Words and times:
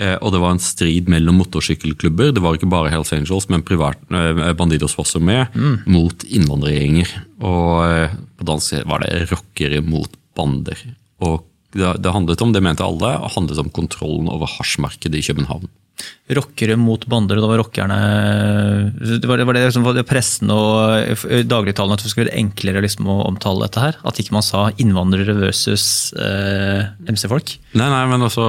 Eh, 0.00 0.14
og 0.24 0.32
det 0.32 0.40
var 0.40 0.54
en 0.54 0.62
strid 0.62 1.10
mellom 1.12 1.36
motorsykkelklubber, 1.42 2.32
det 2.32 2.40
var 2.40 2.56
ikke 2.56 2.70
bare 2.72 2.92
Hells 2.92 3.12
Angels, 3.12 3.48
men 3.52 3.64
privat, 3.66 4.00
eh, 4.08 4.52
Bandidos 4.56 4.96
var 4.96 5.04
også 5.04 5.20
med, 5.20 5.58
mot 5.84 6.24
innvandrergjenger. 6.24 7.12
Og 7.44 7.84
eh, 7.84 8.16
på 8.40 8.48
dansk 8.48 8.86
var 8.88 9.04
det 9.04 9.26
rockere 9.32 9.82
mot 9.84 10.16
bander. 10.36 10.80
Og 11.20 11.44
det, 11.76 11.92
det 12.04 12.14
handlet 12.14 12.40
om, 12.44 12.54
det 12.54 12.64
mente 12.64 12.84
alle, 12.84 13.14
handlet 13.36 13.60
om 13.60 13.72
kontrollen 13.72 14.32
over 14.32 14.48
hasjmarkedet 14.58 15.20
i 15.20 15.26
København. 15.28 15.68
Rockere 16.32 16.78
mot 16.80 17.02
bander, 17.10 17.36
og 17.36 17.44
da 17.44 17.48
var 17.50 17.60
rockerne 17.60 17.96
Det 18.96 19.28
var 19.28 19.40
det, 19.40 19.44
var 19.46 19.58
det 19.58 19.82
var 19.84 19.96
det 19.96 20.04
pressen 20.08 20.50
og 20.54 21.20
dagligtalen 21.50 21.92
at 21.92 22.02
det 22.02 22.10
skulle 22.10 22.30
være 22.30 22.40
enklere 22.40 22.82
liksom, 22.84 23.10
å 23.10 23.18
omtale 23.28 23.66
dette 23.66 23.82
her? 23.82 23.98
At 24.08 24.20
ikke 24.22 24.34
man 24.34 24.46
sa 24.46 24.64
innvandrere 24.80 25.34
versus 25.42 25.84
eh, 26.16 26.88
MC-folk? 27.10 27.54
Nei, 27.76 27.88
nei, 27.92 28.02
men 28.10 28.24
altså, 28.24 28.46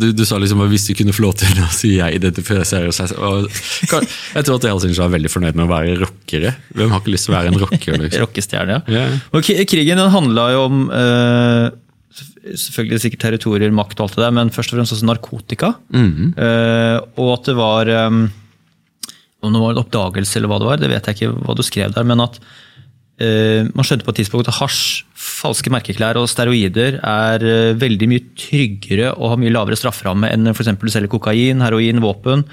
du, 0.00 0.08
du 0.16 0.24
sa 0.28 0.40
liksom 0.40 0.64
at 0.64 0.72
hvis 0.72 0.88
du 0.88 0.94
kunne 0.98 1.14
få 1.16 1.26
lov 1.26 1.36
til 1.42 1.60
å 1.62 1.68
si 1.74 1.96
jeg 1.98 2.20
identifiserer 2.22 2.94
seg 2.94 3.12
og, 3.20 3.50
Jeg 3.50 4.46
tror 4.46 4.56
at 4.56 4.68
Helsinki 4.70 5.02
er 5.02 5.16
veldig 5.16 5.32
fornøyd 5.32 5.58
med 5.58 5.66
å 5.66 5.72
være 5.72 5.98
rockere. 6.02 6.54
Hvem 6.76 6.94
har 6.94 7.02
ikke 7.02 7.14
lyst 7.14 7.28
til 7.28 7.34
å 7.34 7.38
være 7.38 7.52
en 7.52 7.60
rocker? 7.66 7.98
Liksom? 8.06 8.20
Rockestjerne, 8.24 8.78
ja. 8.78 8.96
Yeah. 8.96 9.18
Og 9.36 9.44
krigen 9.68 10.00
den 10.00 10.14
handla 10.14 10.50
jo 10.54 10.68
om 10.70 10.86
eh, 10.94 11.74
selvfølgelig 12.16 13.02
sikkert 13.02 13.24
territorier, 13.26 13.72
makt 13.74 13.98
og 14.00 14.06
alt 14.06 14.18
det 14.18 14.24
der, 14.24 14.34
men 14.38 14.52
først 14.54 14.72
og 14.72 14.78
fremst 14.78 14.94
også 14.96 15.08
narkotika. 15.08 15.72
Eh, 16.36 16.98
og 17.20 17.32
at 17.34 17.50
det 17.50 17.56
var 17.58 17.90
um, 18.08 18.26
Om 19.42 19.52
det 19.52 19.62
var 19.62 19.74
en 19.74 19.82
oppdagelse 19.82 20.38
eller 20.38 20.50
hva 20.50 20.60
det 20.60 20.70
var, 20.70 20.78
det 20.80 20.90
vet 20.90 21.10
jeg 21.10 21.18
ikke 21.18 21.34
hva 21.44 21.56
du 21.56 21.62
skrev 21.66 21.92
der, 21.94 22.06
men 22.08 22.22
at 22.24 22.38
uh, 22.40 23.68
man 23.76 23.86
skjønte 23.86 24.06
på 24.06 24.14
et 24.14 24.22
tidspunkt 24.22 24.48
at 24.48 24.56
hasj, 24.58 25.04
falske 25.14 25.72
merkeklær 25.72 26.18
og 26.20 26.30
steroider 26.32 26.98
er 27.02 27.44
uh, 27.44 27.76
veldig 27.78 28.08
mye 28.10 28.24
tryggere 28.38 29.12
og 29.14 29.34
har 29.34 29.42
mye 29.42 29.52
lavere 29.52 29.78
strafferamme 29.78 30.32
enn 30.32 30.54
f.eks. 30.54 30.72
du 30.80 30.88
selger 30.92 31.12
kokain, 31.12 31.62
heroin, 31.64 32.02
våpen. 32.04 32.46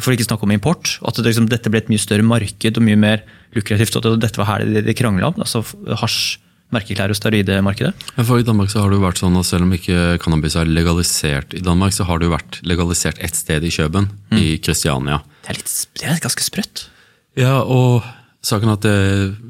For 0.00 0.14
ikke 0.14 0.24
å 0.24 0.30
snakke 0.30 0.46
om 0.48 0.54
import. 0.54 0.94
og 1.02 1.10
At 1.10 1.20
det, 1.20 1.26
liksom, 1.28 1.50
dette 1.52 1.68
ble 1.68 1.82
et 1.82 1.90
mye 1.92 2.00
større 2.00 2.24
marked 2.24 2.78
og 2.80 2.84
mye 2.86 2.96
mer 2.96 3.26
lukrativt. 3.52 3.98
og 3.98 4.06
at 4.08 4.22
Dette 4.24 4.40
var 4.40 4.48
her 4.48 4.64
det, 4.64 4.86
de 4.86 4.94
krangla 4.96 5.28
om. 5.28 5.42
altså 5.44 5.60
Hasj, 6.00 6.38
merkeklær 6.72 7.12
og 7.12 7.18
steroidemarkedet. 7.18 7.92
For 8.20 8.40
I 8.40 8.46
Danmark 8.46 8.72
så 8.72 8.82
har 8.82 8.92
det 8.92 8.98
jo 9.00 9.04
vært 9.06 9.20
sånn 9.22 9.36
at 9.40 9.48
selv 9.48 9.66
om 9.66 9.76
ikke 9.76 10.16
cannabis 10.22 10.56
er 10.58 10.70
legalisert 10.70 11.54
i 11.58 11.62
Danmark, 11.64 11.94
så 11.96 12.06
har 12.08 12.20
det 12.20 12.30
jo 12.30 12.36
vært 12.36 12.62
legalisert 12.66 13.20
ett 13.22 13.36
sted 13.38 13.64
i 13.64 13.72
Kjøben, 13.72 14.10
i 14.38 14.56
Kristiania. 14.62 15.20
Det 15.44 15.54
er, 15.54 15.60
litt, 15.60 15.76
det 16.00 16.08
er 16.08 16.24
ganske 16.24 16.44
sprøtt. 16.46 16.86
Ja, 17.38 17.60
og 17.62 18.04
saken 18.42 18.72
at 18.72 18.82
det, 18.84 18.94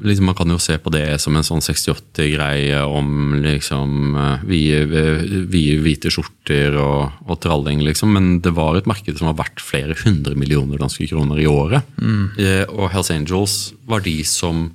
liksom, 0.05 0.27
Man 0.29 0.37
kan 0.37 0.51
jo 0.53 0.59
se 0.61 0.77
på 0.77 0.91
det 0.93 1.05
som 1.21 1.35
en 1.35 1.45
sånn 1.45 1.63
68-greie 1.63 2.83
om 2.85 3.33
liksom 3.41 4.13
eh, 4.19 4.45
vide, 4.47 5.03
vide 5.49 5.79
hvite 5.81 6.11
skjorter 6.13 6.77
og, 6.79 7.17
og 7.25 7.41
tralling, 7.43 7.81
liksom. 7.87 8.13
Men 8.15 8.37
det 8.45 8.53
var 8.55 8.77
et 8.77 8.89
marked 8.89 9.17
som 9.17 9.31
var 9.31 9.39
verdt 9.41 9.63
flere 9.63 9.97
hundre 10.03 10.37
millioner 10.39 10.81
danske 10.81 11.09
kroner 11.09 11.41
i 11.41 11.49
året. 11.49 11.89
Mm. 11.97 12.35
og 12.69 12.89
Hells 12.93 13.11
Angels 13.13 13.57
var 13.89 14.03
de 14.05 14.19
som 14.27 14.67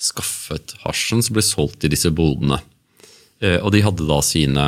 skaffet 0.00 0.74
hasjen 0.84 1.22
som 1.24 1.36
ble 1.36 1.44
solgt 1.44 1.84
i 1.84 1.92
disse 1.92 2.10
bodene. 2.14 2.60
Eh, 3.40 3.58
og 3.60 3.72
de 3.74 3.82
hadde 3.84 4.08
da 4.08 4.20
sine, 4.24 4.66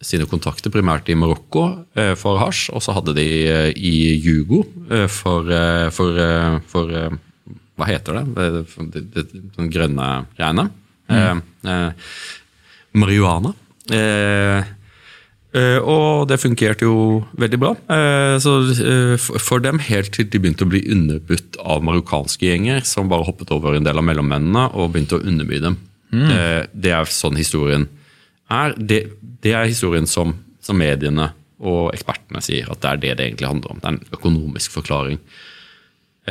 sine 0.00 0.28
kontakter 0.28 0.72
primært 0.72 1.08
i 1.12 1.16
Marokko 1.18 1.64
eh, 1.94 2.14
for 2.18 2.40
hasj, 2.40 2.68
og 2.74 2.84
så 2.84 2.96
hadde 2.96 3.16
de 3.18 3.28
eh, 3.44 3.70
i 3.76 3.94
Jugo 4.20 4.64
for, 5.12 5.52
for, 5.94 6.20
for 6.72 6.94
Hva 7.80 7.88
heter 7.88 8.20
det? 8.20 8.52
Det 9.16 9.70
grønne 9.72 10.10
greiene. 10.36 10.70
Mm. 11.10 11.40
eh, 11.66 11.92
marihuana. 12.92 13.52
Eh, 13.90 14.64
og 15.82 16.28
det 16.30 16.36
fungerte 16.38 16.86
jo 16.86 17.24
veldig 17.34 17.58
bra. 17.58 17.72
Eh, 17.90 18.36
så 18.38 18.52
eh, 18.70 19.16
for- 19.18 19.58
dem 19.64 19.78
helt 19.82 20.12
til 20.14 20.28
de 20.30 20.38
begynte 20.38 20.62
å 20.62 20.70
bli 20.70 20.84
underbudt 20.94 21.56
av 21.58 21.82
marokkanske 21.82 22.46
gjenger, 22.46 22.84
som 22.86 23.08
bare 23.10 23.26
hoppet 23.26 23.50
over 23.50 23.74
en 23.74 23.82
del 23.84 23.98
av 23.98 24.04
mellommennene 24.06 24.68
og 24.74 24.92
begynte 24.94 25.18
å 25.18 25.24
underby 25.26 25.58
dem. 25.60 25.76
Eh, 26.12 26.66
Det 26.74 26.92
er 26.94 27.04
sånn 27.10 27.36
historien 27.36 27.88
er. 28.50 28.74
Det, 28.78 29.00
det 29.42 29.52
er 29.54 29.66
historien 29.66 30.06
som, 30.06 30.34
som 30.60 30.76
mediene 30.78 31.32
og 31.60 31.92
ekspertene 31.94 32.40
sier, 32.42 32.70
at 32.70 32.80
det 32.80 32.88
er 32.90 32.96
det 33.02 33.16
det 33.18 33.26
egentlig 33.28 33.48
handler 33.50 33.70
om. 33.74 33.80
Det 33.82 33.86
er 33.90 33.96
en 33.98 34.16
økonomisk 34.16 34.70
forklaring. 34.78 35.18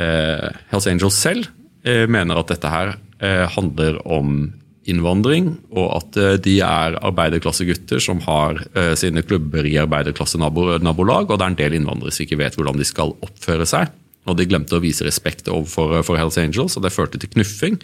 Eh, 0.00 0.48
Hells 0.72 0.86
Angels 0.90 1.14
selv 1.20 1.46
eh, 1.84 2.06
mener 2.08 2.38
at 2.40 2.48
dette 2.52 2.68
her 2.72 2.94
eh, 3.20 3.46
handler 3.54 4.00
om 4.06 4.52
innvandring, 4.88 5.52
og 5.74 5.88
at 5.98 6.18
eh, 6.20 6.36
de 6.42 6.56
er 6.64 6.98
arbeiderklassegutter 7.04 8.00
som 8.02 8.22
har 8.24 8.62
eh, 8.74 8.92
sine 8.98 9.22
klubber 9.26 9.66
i 9.68 9.76
arbeiderklasse-nabolag, 9.82 11.30
og 11.30 11.36
det 11.36 11.44
er 11.44 11.50
en 11.52 11.58
del 11.58 11.76
innvandrere 11.78 12.14
som 12.14 12.24
ikke 12.24 12.40
vet 12.40 12.56
hvordan 12.58 12.80
de 12.80 12.86
skal 12.88 13.14
oppføre 13.26 13.68
seg. 13.68 13.92
Og 14.28 14.36
de 14.36 14.46
glemte 14.48 14.76
å 14.76 14.82
vise 14.82 15.04
respekt 15.06 15.48
overfor 15.48 16.00
for 16.06 16.20
Hells 16.20 16.38
Angels, 16.40 16.76
og 16.76 16.84
det 16.84 16.94
førte 16.94 17.20
til 17.20 17.32
knuffing. 17.32 17.80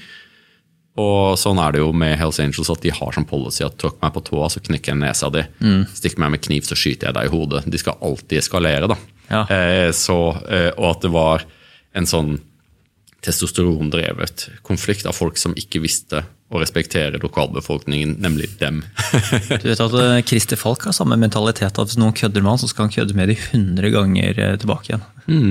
Og 1.01 1.37
sånn 1.41 1.61
er 1.61 1.75
det 1.75 1.83
jo 1.83 1.91
med 1.97 2.17
Hells 2.17 2.41
Angels 2.41 2.71
at 2.73 2.85
de 2.85 2.93
har 2.95 3.13
som 3.13 3.27
policy 3.29 3.65
at 3.67 3.77
tråkk 3.81 3.99
meg 4.01 4.15
på 4.15 4.23
tåa, 4.31 4.49
så 4.53 4.63
knekker 4.65 4.95
jeg 4.95 5.01
nesa 5.03 5.29
di. 5.33 5.45
Stikk 5.97 6.17
meg 6.23 6.33
med 6.33 6.45
kniv, 6.45 6.65
så 6.65 6.77
skyter 6.79 7.11
jeg 7.11 7.17
deg 7.19 7.29
i 7.29 7.33
hodet. 7.35 7.67
De 7.69 7.81
skal 7.81 8.01
alltid 8.05 8.41
eskalere, 8.41 8.89
da. 8.93 8.97
Ja. 9.29 9.43
Eh, 9.53 9.91
så, 9.97 10.19
eh, 10.49 10.71
og 10.77 10.95
at 10.95 11.05
det 11.05 11.13
var 11.13 11.45
en 11.97 12.09
sånn 12.09 12.37
testosterondrevet 13.27 14.47
konflikt 14.67 15.07
av 15.09 15.17
folk 15.19 15.39
som 15.41 15.55
ikke 15.59 15.83
visste 15.85 16.23
å 16.47 16.61
respektere 16.63 17.19
lokalbefolkningen, 17.19 18.17
nemlig 18.23 18.53
dem. 18.61 18.85
Du 19.63 19.67
vet 19.67 19.83
at 19.83 19.97
eh, 19.99 20.21
Christer 20.27 20.59
Falk 20.61 20.87
har 20.87 20.95
samme 20.95 21.19
mentalitet. 21.19 21.75
at 21.75 21.91
Hvis 21.91 21.99
noen 21.99 22.15
kødder 22.15 22.45
med 22.45 22.55
han, 22.55 22.63
så 22.63 22.71
skal 22.71 22.87
han 22.87 22.95
kødde 22.95 23.19
med 23.19 23.33
de 23.33 23.37
100 23.41 23.91
ganger 23.97 24.39
eh, 24.45 24.55
tilbake 24.63 24.93
igjen. 24.93 25.07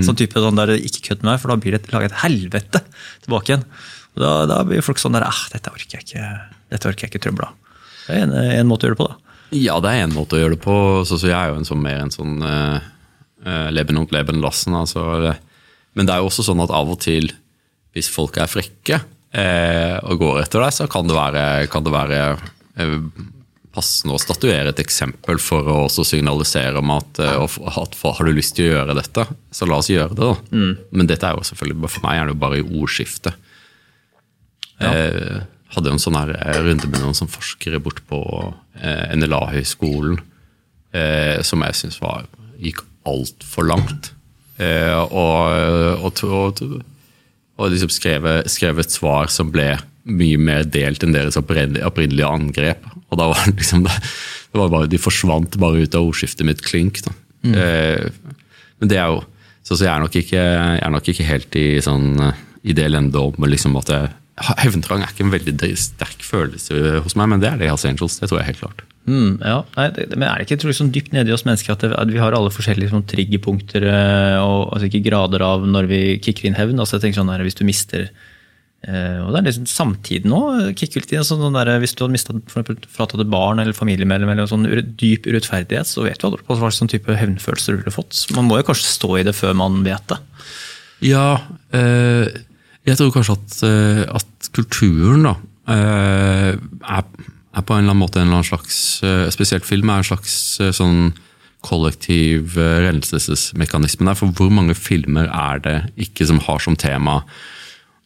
Sånn 0.07 0.15
type 0.15 0.39
sånn 0.39 0.55
der, 0.55 0.71
ikke 0.79 1.03
kødd 1.09 1.25
med 1.25 1.33
meg, 1.33 1.41
for 1.43 1.51
da 1.51 1.59
blir 1.59 1.75
det 1.75 1.91
laget 1.91 2.13
et 2.13 2.21
helvete 2.23 2.79
tilbake 3.25 3.51
igjen. 3.51 3.67
Og 4.15 4.23
da, 4.23 4.31
da 4.47 4.61
blir 4.63 4.85
folk 4.85 5.01
sånn 5.01 5.17
der 5.17 5.27
ah, 5.27 5.41
dette 5.51 5.73
orker 5.75 5.97
jeg 5.97 6.07
ikke 6.07 6.29
dette 6.71 6.89
orker 6.89 7.05
jeg 7.05 7.13
ikke 7.13 7.23
trøble 7.27 7.49
av. 7.49 7.79
Det 8.05 8.15
er 8.15 8.25
en, 8.25 8.35
en 8.61 8.69
måte 8.69 8.85
å 8.85 8.89
gjøre 8.89 8.97
det 8.97 9.03
på, 9.03 9.09
da. 9.11 9.39
Ja, 9.55 9.77
det 9.83 9.91
er 9.91 10.05
en 10.05 10.15
måte 10.15 10.37
å 10.37 10.41
gjøre 10.41 10.55
det 10.55 10.63
på. 10.63 10.77
Så, 11.07 11.19
så 11.21 11.29
jeg 11.29 11.37
er 11.37 11.51
jo 11.51 11.59
en 11.59 11.67
sånn, 11.67 11.83
mer 11.83 12.01
en 12.01 12.13
sånn 12.13 12.37
uh, 12.41 12.79
leben 13.73 13.99
und 14.01 14.13
leben 14.15 14.41
lassen. 14.43 14.75
Altså. 14.77 15.35
Men 15.97 16.07
det 16.07 16.15
er 16.15 16.23
jo 16.23 16.29
også 16.31 16.45
sånn 16.47 16.63
at 16.63 16.73
av 16.73 16.91
og 16.95 16.99
til, 17.03 17.29
hvis 17.95 18.11
folk 18.11 18.37
er 18.41 18.51
frekke 18.51 18.99
eh, 19.31 19.95
og 20.03 20.19
går 20.21 20.43
etter 20.43 20.63
deg, 20.63 20.75
så 20.75 20.89
kan 20.91 21.07
det 21.07 21.15
være, 21.15 21.45
kan 21.71 21.85
det 21.85 21.95
være 21.95 22.19
eh, 22.35 22.99
passende 23.75 24.15
å 24.15 24.21
statuere 24.21 24.71
et 24.71 24.83
eksempel 24.83 25.39
for 25.41 25.67
å 25.71 25.79
også 25.87 26.05
signalisere 26.07 26.79
om 26.79 26.93
at, 26.95 27.23
eh, 27.23 27.57
at 27.81 27.97
har 28.03 28.27
du 28.27 28.35
lyst 28.35 28.55
til 28.57 28.69
å 28.69 28.77
gjøre 28.77 28.97
dette, 28.99 29.27
så 29.51 29.67
la 29.69 29.79
oss 29.81 29.91
gjøre 29.91 30.15
det. 30.15 30.29
da. 30.29 30.71
Men 30.91 31.09
dette 31.09 31.27
er 31.27 31.39
jo 31.39 31.47
selvfølgelig, 31.47 31.91
for 31.95 32.07
meg 32.07 32.19
er 32.21 32.29
det 32.29 32.35
jo 32.35 32.43
bare 32.45 32.61
i 32.61 32.67
ordskiftet. 32.67 33.43
Eh, 34.83 35.43
hadde 35.75 35.91
en 35.91 36.01
sånn 36.01 36.17
her 36.17 36.33
eh, 36.35 36.59
runde 36.63 36.89
med 36.89 37.01
noen 37.01 37.17
sånn 37.17 37.31
forskere 37.31 37.81
bort 37.83 38.01
på 38.09 38.19
eh, 38.79 39.15
NLA-høgskolen, 39.15 40.19
eh, 40.95 41.39
som 41.47 41.63
jeg 41.65 41.79
syns 41.79 41.99
gikk 42.59 42.83
altfor 43.07 43.67
langt. 43.67 44.11
Eh, 44.59 44.95
og, 44.95 46.05
og, 46.07 46.21
og, 46.23 46.61
og 47.55 47.71
liksom 47.71 47.91
skrev, 47.93 48.27
skrevet 48.51 48.91
svar 48.91 49.31
som 49.31 49.51
ble 49.53 49.75
mye 50.05 50.37
mer 50.37 50.65
delt 50.69 51.03
enn 51.03 51.15
deres 51.15 51.37
opprinnelige, 51.39 52.27
angrep. 52.27 52.83
Og 53.09 53.19
da 53.19 53.29
var 53.31 53.47
liksom 53.51 53.85
det, 53.87 53.95
var 54.55 54.73
bare, 54.73 54.89
De 54.91 54.99
forsvant 55.01 55.57
bare 55.61 55.85
ut 55.85 55.95
av 55.97 56.09
ordskiftet 56.09 56.45
mitt 56.47 56.63
klink. 56.65 57.01
Da. 57.05 57.15
Eh, 57.45 58.35
men 58.81 58.91
det 58.91 58.99
er 58.99 59.13
jo 59.13 59.23
så, 59.65 59.73
så 59.73 59.87
jeg, 59.87 59.91
er 59.95 60.03
nok 60.03 60.15
ikke, 60.19 60.37
jeg 60.37 60.81
er 60.85 60.91
nok 60.93 61.07
ikke 61.09 61.25
helt 61.25 61.55
i, 61.57 61.65
sånn, 61.81 62.11
i 62.61 62.75
det 62.77 62.85
elendet 62.85 63.17
om 63.17 63.47
liksom 63.49 63.77
at 63.81 63.89
jeg, 63.89 64.11
Hevntrang 64.59 65.01
er 65.01 65.13
ikke 65.13 65.23
en 65.23 65.31
veldig 65.31 65.71
sterk 65.79 66.25
følelse 66.27 66.99
hos 67.05 67.15
meg, 67.15 67.29
men 67.31 67.41
det 67.41 67.49
er 67.49 67.61
det 67.61 67.65
i 67.65 67.71
Hells 67.71 67.85
Angels. 67.87 68.19
Det 68.19 68.27
tror 68.27 68.41
jeg 68.41 68.49
helt 68.49 68.61
klart. 68.61 68.83
Mm, 69.05 69.35
ja, 69.37 69.59
Nei, 69.75 69.89
det, 69.93 70.07
men 70.15 70.25
er 70.25 70.41
det 70.41 70.55
ikke 70.55 70.73
sånn 70.73 70.89
dypt 70.93 71.11
nede 71.13 71.29
i 71.29 71.35
oss 71.35 71.45
mennesker 71.45 71.75
at, 71.75 71.83
det, 71.85 71.91
at 71.93 72.09
vi 72.09 72.21
har 72.21 72.33
alle 72.33 72.53
forskjellige 72.53 72.89
sånn, 72.89 73.05
triggerpunkter 73.05 73.83
eh, 73.85 74.37
og 74.41 74.71
altså, 74.73 74.87
ikke 74.89 75.03
grader 75.05 75.45
av 75.45 75.67
når 75.69 75.89
vi 75.91 75.99
kicker 76.25 76.49
inn 76.49 76.57
hevn? 76.57 76.81
Altså, 76.81 76.97
jeg 76.97 77.05
tenker 77.05 77.21
sånn 77.21 77.29
der, 77.29 77.43
Hvis 77.45 77.59
du 77.59 77.61
mister 77.69 78.07
eh, 78.07 79.19
og 79.21 79.29
det 79.29 79.43
er 79.43 79.45
liksom 79.51 79.67
Samtiden 79.69 80.33
litt 80.33 80.97
inn. 81.13 81.21
Altså, 81.21 81.37
sånn 81.37 81.59
der, 81.59 81.75
hvis 81.83 81.93
du 81.93 82.01
hadde 82.01 82.15
mistet 82.17 82.55
fratatt 82.55 83.21
et 83.21 83.33
barn 83.35 83.61
eller 83.61 83.77
familiemedlem 83.77 84.33
eller 84.33 84.49
sånn 84.49 84.65
dyp 84.97 85.29
urettferdighet, 85.29 85.91
så 85.91 86.07
vet 86.07 86.25
du 86.25 86.33
hva 86.33 86.57
slags 86.57 86.81
sånn 86.81 86.89
type 86.89 87.19
hevnfølelser 87.21 87.77
du 87.77 87.83
ville 87.83 87.93
fått. 87.93 88.25
Man 88.33 88.49
må 88.49 88.57
jo 88.57 88.69
kanskje 88.71 88.89
stå 88.89 89.13
i 89.19 89.27
det 89.29 89.37
før 89.37 89.53
man 89.61 89.83
vet 89.85 90.09
det. 90.15 90.21
Ja, 91.05 91.29
eh, 91.75 92.33
jeg 92.85 92.99
tror 92.99 93.13
kanskje 93.13 93.37
at, 93.37 93.55
eh, 93.65 94.03
at 94.17 94.49
kulturen 94.55 95.25
da, 95.25 95.35
eh, 95.73 96.53
er, 96.55 97.03
er 97.55 97.63
på 97.65 97.75
en 97.75 97.83
eller 97.83 97.95
annen 97.95 98.03
måte 98.03 98.19
en 98.19 98.27
eller 98.27 98.41
annen 98.41 98.49
slags 98.49 98.77
eh, 99.05 99.25
Spesielt 99.33 99.67
film 99.67 99.89
er 99.89 100.01
en 100.01 100.09
slags 100.09 100.35
eh, 100.63 100.73
sånn 100.75 101.13
kollektiv 101.65 102.57
eh, 102.61 102.79
renselsesmekanisme 102.85 104.05
der. 104.05 104.17
For 104.19 104.33
hvor 104.37 104.51
mange 104.53 104.75
filmer 104.77 105.29
er 105.31 105.61
det 105.65 105.77
ikke 106.07 106.27
som 106.29 106.41
har 106.45 106.61
som 106.61 106.77
tema 106.77 107.23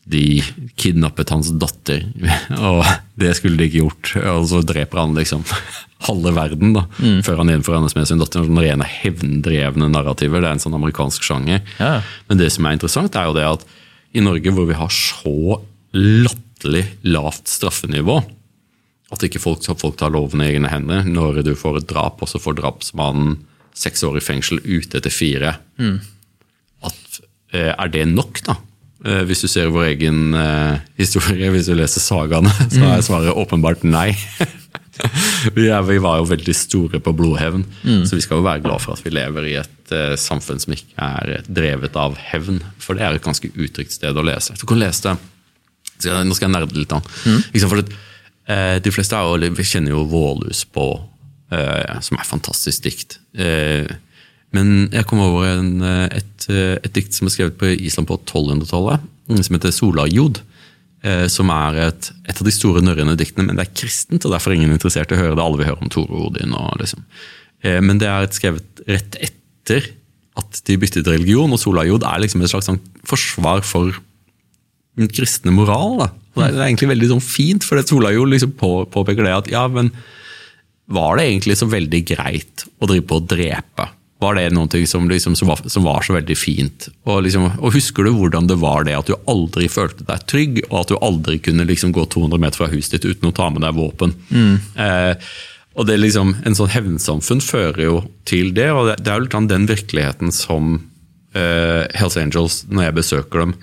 de 0.09 0.39
kidnappet 0.79 1.29
hans 1.29 1.51
datter, 1.61 2.05
og 2.69 2.79
det 3.19 3.35
skulle 3.37 3.59
de 3.59 3.67
ikke 3.67 3.83
gjort, 3.83 4.13
og 4.31 4.47
så 4.49 4.63
dreper 4.65 5.03
han 5.03 5.13
liksom 5.17 5.43
halve 6.07 6.33
verden, 6.33 6.71
da, 6.77 6.85
før 7.25 7.43
han 7.43 7.51
gjenforenes 7.51 7.93
med 7.97 8.07
sin 8.09 8.21
datter. 8.21 8.47
Sånne 8.47 8.63
rene 8.65 8.87
hevndrevne 8.87 9.91
narrativer. 9.91 10.41
Det 10.41 10.49
er 10.49 10.57
en 10.57 10.63
sånn 10.63 10.77
amerikansk 10.79 11.27
sjanger. 11.27 11.61
Ja. 11.77 11.99
Men 12.31 12.41
det 12.41 12.49
som 12.55 12.65
er 12.65 12.77
interessant, 12.77 13.19
er 13.19 13.29
jo 13.29 13.35
det 13.37 13.45
at 13.45 13.67
i 14.15 14.23
Norge, 14.25 14.55
hvor 14.55 14.65
vi 14.65 14.79
har 14.79 14.89
så 14.93 15.59
latterlig 15.93 16.87
lavt 17.05 17.51
straffenivå, 17.51 18.21
at 19.09 19.23
ikke 19.25 19.41
folk, 19.41 19.65
folk 19.79 19.97
tar 19.97 20.13
loven 20.13 20.43
i 20.43 20.51
egne 20.51 20.69
hender 20.69 21.07
når 21.07 21.41
du 21.47 21.53
får 21.57 21.81
et 21.81 21.89
drap, 21.89 22.21
og 22.21 22.29
så 22.29 22.41
får 22.41 22.59
drapsmannen 22.59 23.37
seks 23.79 24.03
år 24.05 24.19
i 24.19 24.23
fengsel 24.23 24.59
ute 24.65 24.99
etter 24.99 25.13
fire. 25.13 25.55
At, 26.85 27.19
eh, 27.53 27.71
er 27.73 27.93
det 27.93 28.05
nok, 28.11 28.41
da? 28.45 28.57
Eh, 29.05 29.23
Hvis 29.23 29.41
du 29.45 29.47
ser 29.47 29.71
vår 29.71 29.93
egen 29.93 30.33
eh, 30.35 30.79
historie, 30.99 31.49
hvis 31.53 31.69
du 31.71 31.75
leser 31.77 32.03
sagaene, 32.03 32.51
så 32.73 32.83
er 32.85 33.05
svaret 33.05 33.33
åpenbart 33.33 33.85
nei. 33.87 34.11
vi, 35.55 35.69
er, 35.71 35.81
vi 35.87 35.97
var 36.03 36.19
jo 36.19 36.27
veldig 36.29 36.55
store 36.55 36.99
på 37.03 37.13
blodhevn, 37.15 37.63
så 38.05 38.17
vi 38.17 38.23
skal 38.25 38.41
jo 38.41 38.47
være 38.47 38.65
glad 38.65 38.83
for 38.83 38.97
at 38.97 39.05
vi 39.05 39.13
lever 39.15 39.47
i 39.47 39.55
et 39.61 39.93
uh, 39.95 40.15
samfunn 40.19 40.59
som 40.59 40.75
ikke 40.75 40.99
er 40.99 41.45
drevet 41.47 41.95
av 41.99 42.17
hevn. 42.19 42.59
For 42.83 42.99
det 42.99 43.05
er 43.07 43.15
et 43.15 43.23
ganske 43.23 43.47
utrygt 43.55 43.95
sted 43.95 44.17
å 44.19 44.25
lese. 44.27 44.57
Du 44.59 44.67
kan 44.69 44.81
lese 44.81 45.13
det 45.13 45.17
Nå 45.99 46.31
skal 46.35 46.47
jeg 46.47 46.53
nerde 46.55 46.77
litt. 46.79 46.91
da. 46.91 46.99
Mm. 47.27 47.41
for 47.67 47.81
eh, 47.81 47.95
de 48.49 48.91
fleste 48.93 49.13
er 49.13 49.27
jo, 49.27 49.53
vi 49.53 49.65
kjenner 49.67 49.93
jo 49.93 50.07
Vårlus 50.09 50.63
på, 50.73 50.85
eh, 51.53 51.99
som 52.01 52.17
er 52.17 52.25
fantastisk 52.25 52.87
dikt. 52.87 53.19
Eh, 53.37 53.89
men 54.55 54.89
jeg 54.89 55.05
kom 55.09 55.21
over 55.21 55.45
en, 55.51 55.81
eh, 55.85 56.17
et, 56.17 56.47
eh, 56.49 56.77
et 56.81 56.93
dikt 56.93 57.13
som 57.13 57.27
er 57.27 57.35
skrevet 57.35 57.57
på 57.57 57.69
Island 57.75 58.07
på 58.09 58.17
1200-tallet, 58.25 59.01
mm, 59.29 59.43
som 59.43 59.55
heter 59.55 59.75
Solajod. 59.75 60.41
Eh, 61.01 61.27
som 61.31 61.47
er 61.53 61.77
et, 61.79 62.11
et 62.27 62.39
av 62.41 62.43
de 62.43 62.51
store 62.51 62.81
norrøne 62.83 63.15
diktene, 63.15 63.45
men 63.47 63.55
det 63.55 63.67
er 63.67 63.77
kristent, 63.77 64.25
og 64.25 64.33
derfor 64.33 64.51
er 64.51 64.59
ingen 64.59 64.73
interessert 64.75 65.13
i 65.13 65.15
å 65.15 65.21
høre 65.21 65.37
det. 65.37 65.45
Alle 65.45 65.61
vil 65.61 65.69
høre 65.69 65.85
om 65.85 65.91
Tore 65.93 66.11
Odin. 66.25 66.51
Og 66.51 66.81
liksom. 66.81 67.05
eh, 67.63 67.79
men 67.79 68.01
det 68.01 68.09
er 68.09 68.25
et 68.25 68.35
skrevet 68.35 68.83
rett 68.89 69.15
etter 69.15 69.93
at 70.39 70.59
de 70.67 70.75
byttet 70.79 71.07
religion, 71.07 71.51
og 71.51 71.61
Solajod 71.61 72.03
er 72.03 72.19
liksom 72.19 72.43
et 72.43 72.51
slags 72.51 72.67
sånn 72.67 72.81
forsvar 73.07 73.63
for 73.63 73.95
den 74.99 75.07
kristne 75.07 75.53
moral. 75.55 76.01
Da. 76.01 76.09
Og 76.39 76.47
Det 76.47 76.63
er, 76.63 76.65
egentlig 76.69 76.91
veldig 76.93 77.11
sånn 77.13 77.23
fint, 77.23 77.67
for 77.67 77.79
det 77.79 77.85
liksom 78.33 78.55
på, 78.59 78.73
påpeker 78.93 79.27
det 79.27 79.35
at 79.35 79.51
ja, 79.51 79.67
men 79.67 79.91
var 80.89 81.19
det 81.19 81.27
egentlig 81.27 81.57
så 81.59 81.69
veldig 81.69 82.01
greit 82.15 82.65
å 82.81 82.89
drive 82.89 83.05
på 83.05 83.19
å 83.19 83.25
drepe? 83.35 83.89
Var 84.19 84.35
det 84.35 84.49
noe 84.51 84.81
som, 84.89 85.05
liksom, 85.07 85.35
som, 85.39 85.47
var, 85.47 85.61
som 85.71 85.85
var 85.87 86.03
så 86.03 86.15
veldig 86.17 86.35
fint? 86.35 86.89
Og, 87.05 87.21
liksom, 87.23 87.45
og 87.61 87.75
husker 87.75 88.03
du 88.03 88.11
hvordan 88.17 88.49
det 88.49 88.57
var 88.59 88.83
det 88.87 88.97
at 88.97 89.07
du 89.07 89.15
aldri 89.31 89.69
følte 89.71 90.03
deg 90.07 90.25
trygg, 90.27 90.59
og 90.67 90.81
at 90.81 90.91
du 90.91 90.97
aldri 90.97 91.37
kunne 91.43 91.67
liksom, 91.69 91.93
gå 91.95 92.03
200 92.11 92.41
meter 92.41 92.59
fra 92.59 92.71
huset 92.73 92.97
ditt 92.97 93.07
uten 93.13 93.29
å 93.29 93.35
ta 93.35 93.47
med 93.53 93.63
deg 93.63 93.77
våpen? 93.77 94.17
Eh, 94.75 95.29
og 95.79 95.87
det 95.87 95.95
er 95.95 96.01
liksom, 96.03 96.33
En 96.43 96.57
sånn 96.57 96.71
hevnsamfunn 96.73 97.39
fører 97.45 97.85
jo 97.85 98.01
til 98.27 98.51
det, 98.57 98.67
og 98.73 98.89
det, 98.89 99.07
er 99.07 99.23
jo 99.23 99.45
den 99.47 99.69
virkeligheten 99.69 100.33
som 100.35 100.75
eh, 101.31 101.85
Hells 101.95 102.19
Angels, 102.19 102.63
når 102.67 102.89
jeg 102.89 102.97
besøker 102.99 103.45
dem, 103.45 103.55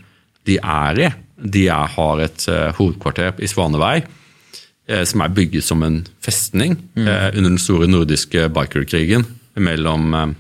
de 0.49 0.57
er 0.63 1.03
i. 1.03 1.13
De 1.37 1.67
jeg 1.67 1.93
har 1.97 2.23
et 2.25 2.47
eh, 2.49 2.71
hovedkvarter 2.79 3.43
i 3.45 3.49
Svanevei 3.51 3.97
eh, 4.01 5.05
som 5.09 5.23
er 5.25 5.35
bygget 5.37 5.67
som 5.67 5.85
en 5.85 6.01
festning 6.25 6.79
eh, 6.97 7.29
under 7.35 7.51
den 7.51 7.61
store 7.61 7.89
nordiske 7.91 8.49
bikerkrigen 8.57 9.27
mellom 9.57 10.35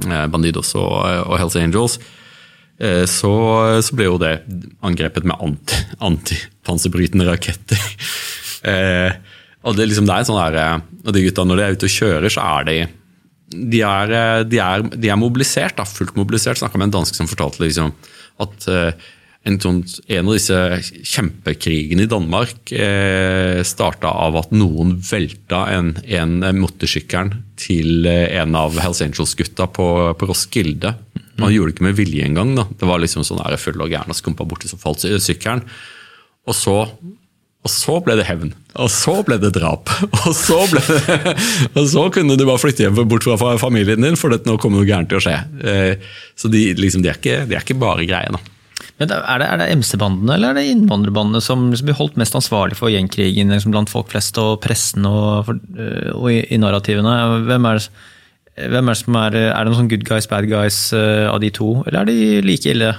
Bandidos 0.00 0.72
og, 0.80 0.94
og 1.28 1.34
Hells 1.36 1.58
Angels. 1.60 1.98
Så, 2.80 3.30
så 3.84 3.92
ble 3.92 4.06
jo 4.06 4.14
det 4.16 4.38
angrepet 4.80 5.26
med 5.28 5.36
anti- 5.44 5.82
antipanserbrytende 6.00 7.26
raketter. 7.28 7.82
eh, 8.72 9.18
og 9.60 9.76
det, 9.76 9.90
liksom, 9.90 10.06
det 10.08 10.14
er 10.16 10.24
sånn 10.24 10.40
der, 10.40 10.80
og 11.04 11.12
de 11.12 11.26
gutta, 11.26 11.44
Når 11.44 11.60
de 11.60 11.66
er 11.66 11.76
ute 11.76 11.90
og 11.90 11.92
kjører, 11.92 12.32
så 12.32 12.46
er 12.46 12.64
de 12.70 12.78
de 13.50 13.80
er, 13.82 14.44
de 14.46 14.60
er, 14.62 14.84
de 14.94 15.08
er 15.10 15.18
mobilisert, 15.18 15.74
da, 15.76 15.84
fullt 15.84 16.14
mobilisert. 16.18 16.60
Snakka 16.60 16.78
med 16.78 16.88
en 16.88 17.00
dansk 17.00 17.16
som 17.18 17.28
fortalte 17.30 17.64
liksom, 17.64 17.90
at 18.40 18.68
eh, 18.70 19.08
en, 19.48 19.56
sånn, 19.62 19.78
en 20.12 20.28
av 20.28 20.34
disse 20.36 20.56
kjempekrigene 21.14 22.04
i 22.04 22.10
Danmark 22.10 22.72
eh, 22.76 23.62
starta 23.64 24.10
av 24.26 24.36
at 24.42 24.50
noen 24.52 24.98
velta 25.00 25.62
en, 25.72 25.94
en 26.04 26.34
motorsykkelen 26.58 27.32
til 27.60 28.04
eh, 28.10 28.26
en 28.42 28.58
av 28.58 28.76
Hells 28.82 29.00
Angels-gutta 29.04 29.70
på, 29.72 29.86
på 30.20 30.28
Roskilde. 30.28 30.92
Man 31.40 31.54
gjorde 31.54 31.72
det 31.72 31.78
ikke 31.78 31.88
med 31.88 31.96
vilje 31.96 32.26
engang. 32.28 32.52
Da. 32.58 32.66
Det 32.68 32.90
var 32.90 33.00
liksom 33.00 33.24
sånn 33.24 33.40
full 33.60 33.80
og 33.80 33.88
gæren 33.88 34.12
og 34.12 34.18
skumpa 34.18 34.44
borti, 34.44 34.68
som 34.68 34.82
falt 34.82 35.06
sykkelen. 35.08 35.64
Og 36.48 36.56
så 36.56 36.82
og 37.60 37.68
så 37.68 37.98
ble 38.00 38.14
det 38.16 38.24
hevn. 38.24 38.54
Og 38.80 38.88
så 38.88 39.18
ble 39.26 39.36
det 39.40 39.50
drap. 39.52 39.90
Og 40.24 40.32
så, 40.36 40.62
ble 40.70 40.80
det, 40.80 41.34
og 41.76 41.84
så 41.90 42.06
kunne 42.14 42.36
du 42.38 42.46
bare 42.48 42.60
flytte 42.60 42.86
hjem 42.86 43.02
bort 43.10 43.26
fra 43.26 43.50
familien 43.60 44.00
din, 44.00 44.16
for 44.16 44.32
nå 44.32 44.54
kommer 44.62 44.80
noe 44.80 44.88
gærent 44.88 45.10
til 45.12 45.18
å 45.18 45.24
skje. 45.24 45.34
Eh, 45.60 46.14
Så 46.40 46.48
de, 46.52 46.62
liksom, 46.78 47.04
de, 47.04 47.10
er, 47.12 47.18
ikke, 47.20 47.42
de 47.50 47.58
er 47.58 47.64
ikke 47.66 47.76
bare 47.82 48.06
greie. 48.08 48.32
da. 48.32 48.40
Men 49.00 49.14
er 49.16 49.40
det, 49.40 49.48
det 49.62 49.70
MC-bandene 49.80 50.36
eller 50.36 50.52
er 50.52 50.60
det 50.60 50.68
innvandrerbandene 50.74 51.40
som 51.44 51.70
liksom 51.70 51.88
blir 51.88 51.96
holdt 51.96 52.20
mest 52.20 52.36
ansvarlig 52.36 52.76
for 52.76 52.92
gjengkrigen 52.92 53.52
liksom 53.54 53.72
blant 53.72 53.92
folk 53.92 54.10
flest 54.12 54.36
og 54.42 54.58
pressen 54.64 55.08
og, 55.08 55.48
øh, 55.72 56.10
og 56.12 56.26
i, 56.28 56.42
i 56.52 56.60
narrativene? 56.60 57.14
Hvem 57.48 57.68
er, 57.70 57.80
hvem 58.60 58.90
er 58.90 58.96
det 58.96 59.00
som 59.00 59.16
er 59.16 59.36
Er 59.40 59.56
det 59.56 59.70
noen 59.70 59.78
sånn 59.78 59.90
good 59.90 60.04
guys, 60.04 60.28
bad 60.28 60.48
guys 60.50 60.78
uh, 60.92 61.30
av 61.30 61.38
de 61.40 61.48
to, 61.54 61.70
eller 61.86 62.02
er 62.02 62.10
de 62.10 62.42
like 62.44 62.68
ille? 62.68 62.90